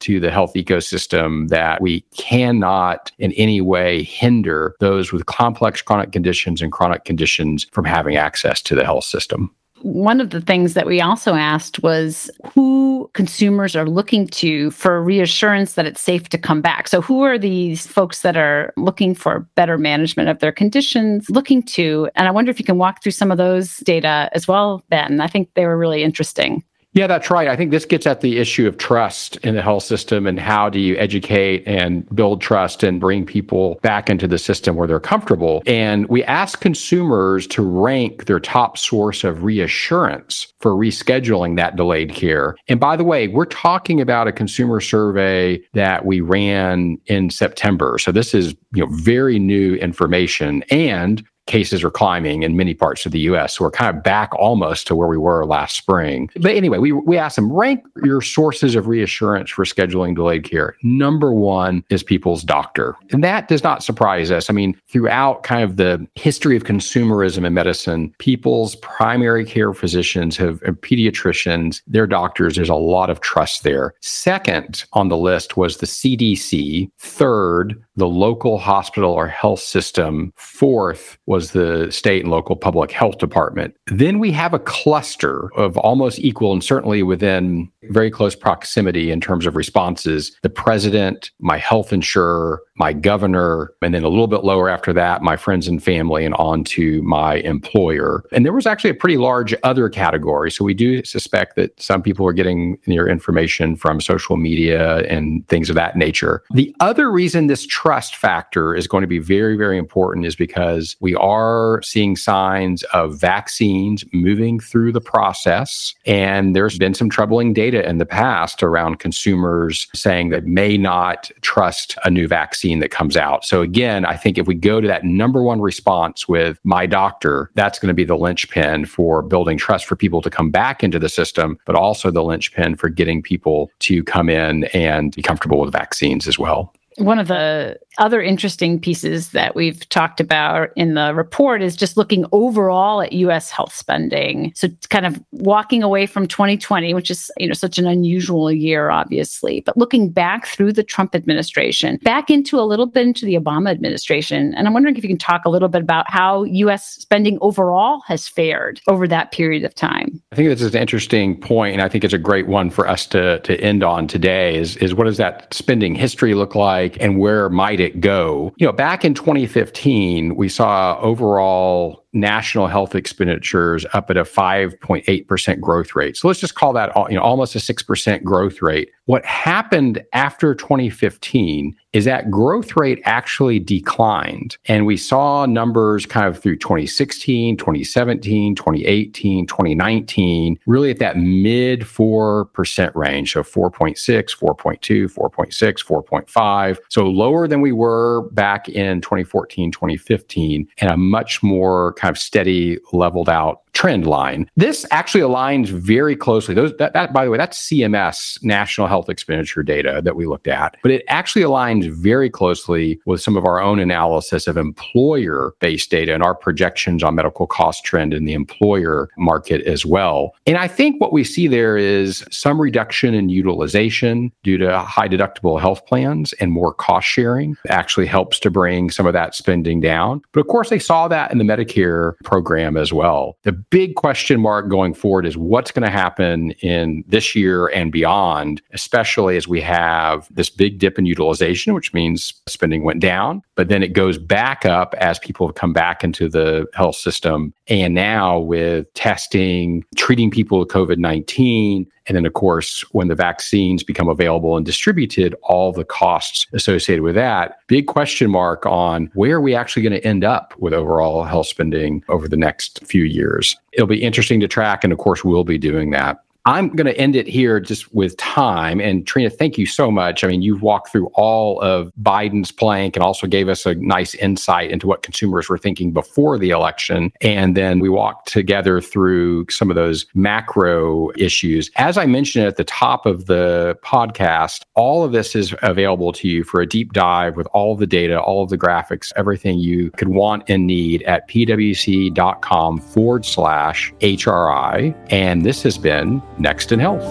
to 0.00 0.20
the 0.20 0.30
health 0.30 0.52
ecosystem 0.54 1.48
that 1.48 1.80
we 1.80 2.00
cannot 2.16 3.10
in 3.18 3.32
any 3.32 3.60
way 3.60 4.02
hinder 4.02 4.74
those 4.80 5.12
with 5.12 5.26
complex 5.26 5.82
chronic 5.82 6.12
conditions 6.12 6.62
and 6.62 6.72
chronic 6.72 7.04
conditions 7.04 7.66
from 7.72 7.84
having 7.84 8.16
access 8.16 8.60
to 8.62 8.74
the 8.74 8.84
health 8.84 9.04
system 9.04 9.54
one 9.82 10.20
of 10.20 10.30
the 10.30 10.40
things 10.40 10.74
that 10.74 10.86
we 10.86 11.00
also 11.00 11.34
asked 11.34 11.82
was 11.82 12.30
who 12.52 13.10
consumers 13.14 13.76
are 13.76 13.88
looking 13.88 14.26
to 14.28 14.70
for 14.72 15.02
reassurance 15.02 15.74
that 15.74 15.86
it's 15.86 16.00
safe 16.00 16.28
to 16.30 16.38
come 16.38 16.60
back. 16.60 16.88
So, 16.88 17.00
who 17.00 17.22
are 17.22 17.38
these 17.38 17.86
folks 17.86 18.22
that 18.22 18.36
are 18.36 18.72
looking 18.76 19.14
for 19.14 19.48
better 19.54 19.78
management 19.78 20.28
of 20.28 20.40
their 20.40 20.52
conditions 20.52 21.28
looking 21.30 21.62
to? 21.64 22.08
And 22.14 22.26
I 22.26 22.30
wonder 22.30 22.50
if 22.50 22.58
you 22.58 22.64
can 22.64 22.78
walk 22.78 23.02
through 23.02 23.12
some 23.12 23.30
of 23.30 23.38
those 23.38 23.78
data 23.78 24.28
as 24.32 24.48
well, 24.48 24.82
Ben. 24.88 25.20
I 25.20 25.26
think 25.26 25.50
they 25.54 25.66
were 25.66 25.78
really 25.78 26.02
interesting. 26.02 26.64
Yeah, 26.92 27.06
that's 27.06 27.30
right. 27.30 27.48
I 27.48 27.56
think 27.56 27.70
this 27.70 27.84
gets 27.84 28.06
at 28.06 28.22
the 28.22 28.38
issue 28.38 28.66
of 28.66 28.78
trust 28.78 29.36
in 29.38 29.54
the 29.54 29.62
health 29.62 29.82
system 29.82 30.26
and 30.26 30.40
how 30.40 30.70
do 30.70 30.80
you 30.80 30.96
educate 30.96 31.62
and 31.66 32.08
build 32.14 32.40
trust 32.40 32.82
and 32.82 32.98
bring 32.98 33.26
people 33.26 33.78
back 33.82 34.08
into 34.08 34.26
the 34.26 34.38
system 34.38 34.74
where 34.74 34.88
they're 34.88 34.98
comfortable. 34.98 35.62
And 35.66 36.08
we 36.08 36.24
ask 36.24 36.60
consumers 36.60 37.46
to 37.48 37.62
rank 37.62 38.24
their 38.24 38.40
top 38.40 38.78
source 38.78 39.22
of 39.22 39.42
reassurance 39.44 40.52
for 40.60 40.72
rescheduling 40.72 41.56
that 41.56 41.76
delayed 41.76 42.14
care. 42.14 42.56
And 42.68 42.80
by 42.80 42.96
the 42.96 43.04
way, 43.04 43.28
we're 43.28 43.44
talking 43.44 44.00
about 44.00 44.26
a 44.26 44.32
consumer 44.32 44.80
survey 44.80 45.60
that 45.74 46.06
we 46.06 46.22
ran 46.22 46.98
in 47.06 47.28
September. 47.28 47.98
So 47.98 48.12
this 48.12 48.34
is, 48.34 48.54
you 48.72 48.86
know, 48.86 48.88
very 48.92 49.38
new 49.38 49.74
information 49.74 50.64
and 50.70 51.22
cases 51.48 51.82
are 51.82 51.90
climbing 51.90 52.44
in 52.44 52.56
many 52.56 52.74
parts 52.74 53.04
of 53.04 53.10
the 53.10 53.20
US. 53.20 53.56
So 53.56 53.64
we're 53.64 53.72
kind 53.72 53.96
of 53.96 54.04
back 54.04 54.32
almost 54.36 54.86
to 54.86 54.94
where 54.94 55.08
we 55.08 55.16
were 55.16 55.44
last 55.44 55.76
spring. 55.76 56.30
But 56.36 56.52
anyway, 56.54 56.78
we, 56.78 56.92
we 56.92 57.18
asked 57.18 57.36
them 57.36 57.52
rank 57.52 57.84
your 58.04 58.20
sources 58.20 58.76
of 58.76 58.86
reassurance 58.86 59.50
for 59.50 59.64
scheduling 59.64 60.14
delayed 60.14 60.44
care. 60.44 60.76
Number 60.82 61.32
one 61.32 61.82
is 61.90 62.02
people's 62.02 62.42
doctor. 62.42 62.94
And 63.10 63.24
that 63.24 63.48
does 63.48 63.64
not 63.64 63.82
surprise 63.82 64.30
us. 64.30 64.50
I 64.50 64.52
mean, 64.52 64.78
throughout 64.88 65.42
kind 65.42 65.64
of 65.64 65.76
the 65.76 66.06
history 66.14 66.56
of 66.56 66.64
consumerism 66.64 67.44
in 67.44 67.54
medicine, 67.54 68.14
people's 68.18 68.76
primary 68.76 69.44
care 69.44 69.72
physicians 69.72 70.36
have 70.36 70.60
pediatricians, 70.60 71.80
their 71.86 72.06
doctors, 72.06 72.56
there's 72.56 72.68
a 72.68 72.74
lot 72.74 73.10
of 73.10 73.20
trust 73.20 73.62
there. 73.62 73.94
Second 74.00 74.84
on 74.92 75.08
the 75.08 75.16
list 75.16 75.56
was 75.56 75.78
the 75.78 75.86
CDC. 75.86 76.90
Third, 76.98 77.82
the 77.96 78.08
local 78.08 78.58
hospital 78.58 79.12
or 79.12 79.26
health 79.26 79.60
system. 79.60 80.32
Fourth 80.36 81.18
was 81.26 81.37
the 81.52 81.90
state 81.90 82.22
and 82.22 82.30
local 82.30 82.56
public 82.56 82.90
health 82.90 83.18
department. 83.18 83.74
Then 83.86 84.18
we 84.18 84.32
have 84.32 84.54
a 84.54 84.58
cluster 84.58 85.50
of 85.56 85.76
almost 85.78 86.18
equal 86.18 86.52
and 86.52 86.62
certainly 86.62 87.02
within 87.02 87.70
very 87.90 88.10
close 88.10 88.34
proximity 88.34 89.10
in 89.10 89.20
terms 89.20 89.46
of 89.46 89.56
responses 89.56 90.36
the 90.42 90.50
president, 90.50 91.30
my 91.40 91.58
health 91.58 91.92
insurer, 91.92 92.62
my 92.78 92.92
governor, 92.92 93.72
and 93.82 93.94
then 93.94 94.04
a 94.04 94.08
little 94.08 94.26
bit 94.26 94.44
lower 94.44 94.68
after 94.68 94.92
that, 94.92 95.22
my 95.22 95.36
friends 95.36 95.66
and 95.68 95.82
family, 95.82 96.24
and 96.24 96.34
on 96.34 96.64
to 96.64 97.02
my 97.02 97.36
employer. 97.36 98.24
And 98.32 98.44
there 98.44 98.52
was 98.52 98.66
actually 98.66 98.90
a 98.90 98.94
pretty 98.94 99.16
large 99.16 99.54
other 99.62 99.88
category. 99.88 100.50
So 100.50 100.64
we 100.64 100.74
do 100.74 101.04
suspect 101.04 101.56
that 101.56 101.80
some 101.80 102.02
people 102.02 102.26
are 102.26 102.32
getting 102.32 102.78
their 102.86 103.08
information 103.08 103.76
from 103.76 104.00
social 104.00 104.36
media 104.36 104.98
and 105.08 105.46
things 105.48 105.70
of 105.70 105.76
that 105.76 105.96
nature. 105.96 106.42
The 106.52 106.74
other 106.80 107.10
reason 107.10 107.46
this 107.46 107.66
trust 107.66 108.16
factor 108.16 108.74
is 108.74 108.86
going 108.86 109.02
to 109.02 109.08
be 109.08 109.18
very, 109.18 109.56
very 109.56 109.78
important 109.78 110.26
is 110.26 110.36
because 110.36 110.96
we 111.00 111.14
are 111.14 111.80
seeing 111.82 112.16
signs 112.16 112.82
of 112.84 113.18
vaccines 113.18 114.04
moving 114.12 114.60
through 114.60 114.92
the 114.92 115.00
process. 115.00 115.94
And 116.06 116.54
there's 116.54 116.78
been 116.78 116.94
some 116.94 117.10
troubling 117.10 117.52
data 117.52 117.88
in 117.88 117.98
the 117.98 118.06
past 118.06 118.62
around 118.62 118.98
consumers 118.98 119.88
saying 119.94 120.28
that 120.30 120.44
may 120.44 120.76
not 120.76 121.30
trust 121.40 121.96
a 122.04 122.10
new 122.10 122.28
vaccine 122.28 122.67
vaccine 122.68 122.80
that 122.80 122.90
comes 122.90 123.16
out. 123.16 123.44
So 123.44 123.62
again, 123.62 124.04
I 124.04 124.16
think 124.16 124.38
if 124.38 124.46
we 124.46 124.54
go 124.54 124.80
to 124.80 124.88
that 124.88 125.04
number 125.04 125.42
one 125.42 125.60
response 125.60 126.28
with 126.28 126.58
my 126.64 126.86
doctor, 126.86 127.50
that's 127.54 127.78
going 127.78 127.88
to 127.88 127.94
be 127.94 128.04
the 128.04 128.16
linchpin 128.16 128.84
for 128.86 129.22
building 129.22 129.58
trust 129.58 129.86
for 129.86 129.96
people 129.96 130.20
to 130.22 130.30
come 130.30 130.50
back 130.50 130.84
into 130.84 130.98
the 130.98 131.08
system, 131.08 131.58
but 131.64 131.74
also 131.74 132.10
the 132.10 132.22
linchpin 132.22 132.76
for 132.76 132.88
getting 132.88 133.22
people 133.22 133.70
to 133.80 134.02
come 134.04 134.28
in 134.28 134.64
and 134.74 135.14
be 135.14 135.22
comfortable 135.22 135.60
with 135.60 135.72
vaccines 135.72 136.28
as 136.28 136.38
well 136.38 136.72
one 136.98 137.20
of 137.20 137.28
the 137.28 137.78
Other 137.98 138.22
interesting 138.22 138.80
pieces 138.80 139.30
that 139.30 139.54
we've 139.54 139.88
talked 139.88 140.20
about 140.20 140.70
in 140.76 140.94
the 140.94 141.14
report 141.14 141.62
is 141.62 141.76
just 141.76 141.96
looking 141.96 142.24
overall 142.32 143.02
at 143.02 143.12
US 143.12 143.50
health 143.50 143.74
spending. 143.74 144.52
So 144.54 144.68
kind 144.88 145.04
of 145.04 145.20
walking 145.32 145.82
away 145.82 146.06
from 146.06 146.26
2020, 146.26 146.94
which 146.94 147.10
is, 147.10 147.30
you 147.38 147.48
know, 147.48 147.54
such 147.54 147.78
an 147.78 147.86
unusual 147.86 148.50
year 148.52 148.90
obviously, 148.90 149.62
but 149.66 149.76
looking 149.76 150.10
back 150.10 150.46
through 150.46 150.72
the 150.72 150.82
Trump 150.82 151.14
administration, 151.14 151.98
back 152.02 152.30
into 152.30 152.58
a 152.58 152.62
little 152.62 152.86
bit 152.86 153.06
into 153.06 153.26
the 153.26 153.34
Obama 153.34 153.70
administration. 153.70 154.54
And 154.54 154.66
I'm 154.66 154.74
wondering 154.74 154.96
if 154.96 155.02
you 155.02 155.08
can 155.08 155.18
talk 155.18 155.44
a 155.44 155.50
little 155.50 155.68
bit 155.68 155.82
about 155.82 156.10
how 156.10 156.44
US 156.44 156.94
spending 156.94 157.38
overall 157.40 158.00
has 158.06 158.28
fared 158.28 158.80
over 158.86 159.08
that 159.08 159.32
period 159.32 159.64
of 159.64 159.74
time. 159.74 160.22
I 160.32 160.36
think 160.36 160.48
this 160.48 160.62
is 160.62 160.74
an 160.74 160.80
interesting 160.80 161.40
point, 161.40 161.72
and 161.72 161.82
I 161.82 161.88
think 161.88 162.04
it's 162.04 162.14
a 162.14 162.18
great 162.18 162.46
one 162.46 162.70
for 162.70 162.86
us 162.88 163.06
to 163.08 163.40
to 163.40 163.60
end 163.60 163.82
on 163.82 164.06
today. 164.06 164.56
Is 164.56 164.76
is 164.76 164.94
what 164.94 165.04
does 165.04 165.16
that 165.16 165.52
spending 165.52 165.94
history 165.94 166.34
look 166.34 166.54
like, 166.54 166.96
and 167.00 167.18
where 167.18 167.48
might 167.48 167.80
it 167.80 167.87
go? 167.90 168.52
You 168.56 168.66
know, 168.66 168.72
back 168.72 169.04
in 169.04 169.14
2015, 169.14 170.36
we 170.36 170.48
saw 170.48 170.98
overall 171.00 172.04
national 172.12 172.66
health 172.66 172.94
expenditures 172.94 173.84
up 173.92 174.10
at 174.10 174.16
a 174.16 174.24
5.8% 174.24 175.60
growth 175.60 175.94
rate. 175.94 176.16
So 176.16 176.26
let's 176.26 176.40
just 176.40 176.54
call 176.54 176.72
that 176.72 176.90
you 177.10 177.16
know 177.16 177.22
almost 177.22 177.54
a 177.54 177.58
6% 177.58 178.22
growth 178.22 178.62
rate. 178.62 178.90
What 179.04 179.24
happened 179.24 180.02
after 180.12 180.54
2015 180.54 181.76
is 181.92 182.04
that 182.04 182.30
growth 182.30 182.76
rate 182.76 183.00
actually 183.04 183.58
declined 183.58 184.56
and 184.66 184.84
we 184.84 184.96
saw 184.96 185.46
numbers 185.46 186.04
kind 186.04 186.26
of 186.26 186.40
through 186.40 186.56
2016, 186.56 187.56
2017, 187.56 188.54
2018, 188.54 189.46
2019 189.46 190.58
really 190.66 190.90
at 190.90 190.98
that 190.98 191.16
mid 191.16 191.80
4% 191.80 192.94
range. 192.94 193.32
So 193.32 193.42
4.6, 193.42 193.96
4.2, 193.96 195.14
4.6, 195.14 195.84
4.5. 195.84 196.78
So 196.88 197.06
lower 197.06 197.48
than 197.48 197.60
we 197.60 197.72
were 197.72 198.28
back 198.32 198.68
in 198.68 199.00
2014, 199.00 199.72
2015 199.72 200.68
and 200.78 200.90
a 200.90 200.96
much 200.96 201.42
more 201.42 201.94
kind 201.94 202.10
of 202.10 202.18
steady, 202.18 202.78
leveled 202.92 203.28
out 203.28 203.62
trend 203.78 204.08
line. 204.08 204.50
This 204.56 204.84
actually 204.90 205.20
aligns 205.20 205.68
very 205.68 206.16
closely. 206.16 206.52
Those 206.52 206.76
that, 206.78 206.94
that 206.94 207.12
by 207.12 207.24
the 207.24 207.30
way, 207.30 207.38
that's 207.38 207.68
CMS 207.68 208.42
national 208.42 208.88
health 208.88 209.08
expenditure 209.08 209.62
data 209.62 210.00
that 210.02 210.16
we 210.16 210.26
looked 210.26 210.48
at, 210.48 210.76
but 210.82 210.90
it 210.90 211.04
actually 211.06 211.42
aligns 211.42 211.88
very 211.88 212.28
closely 212.28 213.00
with 213.06 213.20
some 213.20 213.36
of 213.36 213.44
our 213.44 213.62
own 213.62 213.78
analysis 213.78 214.48
of 214.48 214.56
employer-based 214.56 215.92
data 215.92 216.12
and 216.12 216.24
our 216.24 216.34
projections 216.34 217.04
on 217.04 217.14
medical 217.14 217.46
cost 217.46 217.84
trend 217.84 218.12
in 218.12 218.24
the 218.24 218.32
employer 218.32 219.10
market 219.16 219.64
as 219.64 219.86
well. 219.86 220.34
And 220.44 220.56
I 220.56 220.66
think 220.66 221.00
what 221.00 221.12
we 221.12 221.22
see 221.22 221.46
there 221.46 221.76
is 221.76 222.24
some 222.32 222.60
reduction 222.60 223.14
in 223.14 223.28
utilization 223.28 224.32
due 224.42 224.58
to 224.58 224.80
high 224.80 225.08
deductible 225.08 225.60
health 225.60 225.86
plans 225.86 226.32
and 226.40 226.50
more 226.50 226.74
cost 226.74 227.06
sharing 227.06 227.56
actually 227.68 228.06
helps 228.06 228.40
to 228.40 228.50
bring 228.50 228.90
some 228.90 229.06
of 229.06 229.12
that 229.12 229.36
spending 229.36 229.80
down. 229.80 230.20
But 230.32 230.40
of 230.40 230.48
course, 230.48 230.68
they 230.68 230.80
saw 230.80 231.06
that 231.06 231.30
in 231.30 231.38
the 231.38 231.44
Medicare 231.44 232.14
program 232.24 232.76
as 232.76 232.92
well. 232.92 233.36
The 233.44 233.67
big 233.70 233.94
question 233.94 234.40
mark 234.40 234.68
going 234.68 234.94
forward 234.94 235.26
is 235.26 235.36
what's 235.36 235.70
going 235.70 235.84
to 235.84 235.90
happen 235.90 236.52
in 236.62 237.04
this 237.06 237.34
year 237.34 237.68
and 237.68 237.92
beyond, 237.92 238.62
especially 238.72 239.36
as 239.36 239.46
we 239.46 239.60
have 239.60 240.28
this 240.30 240.50
big 240.50 240.78
dip 240.78 240.98
in 240.98 241.06
utilization, 241.06 241.74
which 241.74 241.92
means 241.92 242.34
spending 242.46 242.82
went 242.82 243.00
down, 243.00 243.42
but 243.54 243.68
then 243.68 243.82
it 243.82 243.92
goes 243.92 244.18
back 244.18 244.64
up 244.64 244.94
as 244.98 245.18
people 245.18 245.46
have 245.46 245.56
come 245.56 245.72
back 245.72 246.02
into 246.02 246.28
the 246.28 246.66
health 246.74 246.96
system. 246.96 247.52
And 247.68 247.94
now 247.94 248.38
with 248.38 248.92
testing, 248.94 249.84
treating 249.96 250.30
people 250.30 250.58
with 250.58 250.68
COVID 250.68 250.98
19, 250.98 251.86
and 252.08 252.16
then, 252.16 252.24
of 252.24 252.32
course, 252.32 252.80
when 252.92 253.08
the 253.08 253.14
vaccines 253.14 253.84
become 253.84 254.08
available 254.08 254.56
and 254.56 254.64
distributed, 254.64 255.34
all 255.42 255.72
the 255.72 255.84
costs 255.84 256.46
associated 256.54 257.02
with 257.02 257.14
that. 257.14 257.58
Big 257.66 257.86
question 257.86 258.30
mark 258.30 258.64
on 258.64 259.10
where 259.12 259.36
are 259.36 259.40
we 259.42 259.54
actually 259.54 259.82
going 259.82 260.00
to 260.00 260.06
end 260.06 260.24
up 260.24 260.54
with 260.58 260.72
overall 260.72 261.24
health 261.24 261.48
spending 261.48 262.02
over 262.08 262.26
the 262.26 262.36
next 262.36 262.82
few 262.86 263.04
years. 263.04 263.57
It'll 263.72 263.86
be 263.86 264.02
interesting 264.02 264.40
to 264.40 264.48
track. 264.48 264.84
And 264.84 264.92
of 264.92 264.98
course, 264.98 265.24
we'll 265.24 265.44
be 265.44 265.58
doing 265.58 265.90
that. 265.90 266.24
I'm 266.48 266.70
going 266.70 266.86
to 266.86 266.96
end 266.98 267.14
it 267.14 267.26
here 267.26 267.60
just 267.60 267.94
with 267.94 268.16
time. 268.16 268.80
And 268.80 269.06
Trina, 269.06 269.28
thank 269.28 269.58
you 269.58 269.66
so 269.66 269.90
much. 269.90 270.24
I 270.24 270.28
mean, 270.28 270.40
you've 270.40 270.62
walked 270.62 270.90
through 270.90 271.08
all 271.08 271.60
of 271.60 271.92
Biden's 272.00 272.50
plank 272.50 272.96
and 272.96 273.02
also 273.02 273.26
gave 273.26 273.50
us 273.50 273.66
a 273.66 273.74
nice 273.74 274.14
insight 274.14 274.70
into 274.70 274.86
what 274.86 275.02
consumers 275.02 275.50
were 275.50 275.58
thinking 275.58 275.92
before 275.92 276.38
the 276.38 276.48
election. 276.48 277.12
And 277.20 277.54
then 277.54 277.80
we 277.80 277.90
walked 277.90 278.28
together 278.28 278.80
through 278.80 279.44
some 279.50 279.68
of 279.68 279.76
those 279.76 280.06
macro 280.14 281.10
issues. 281.18 281.70
As 281.76 281.98
I 281.98 282.06
mentioned 282.06 282.46
at 282.46 282.56
the 282.56 282.64
top 282.64 283.04
of 283.04 283.26
the 283.26 283.78
podcast, 283.84 284.62
all 284.74 285.04
of 285.04 285.12
this 285.12 285.36
is 285.36 285.54
available 285.60 286.12
to 286.12 286.28
you 286.28 286.44
for 286.44 286.62
a 286.62 286.66
deep 286.66 286.94
dive 286.94 287.36
with 287.36 287.46
all 287.52 287.74
of 287.74 287.78
the 287.78 287.86
data, 287.86 288.18
all 288.18 288.42
of 288.42 288.48
the 288.48 288.56
graphics, 288.56 289.12
everything 289.16 289.58
you 289.58 289.90
could 289.98 290.08
want 290.08 290.44
and 290.48 290.66
need 290.66 291.02
at 291.02 291.28
pwc.com 291.28 292.80
forward 292.80 293.26
slash 293.26 293.92
HRI. 294.00 294.96
And 295.10 295.44
this 295.44 295.62
has 295.62 295.76
been 295.76 296.22
Next 296.38 296.72
in 296.72 296.80
Health. 296.80 297.02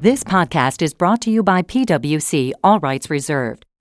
This 0.00 0.22
podcast 0.22 0.80
is 0.80 0.94
brought 0.94 1.20
to 1.22 1.30
you 1.30 1.42
by 1.42 1.62
PwC, 1.62 2.52
all 2.62 2.78
rights 2.80 3.10
reserved. 3.10 3.67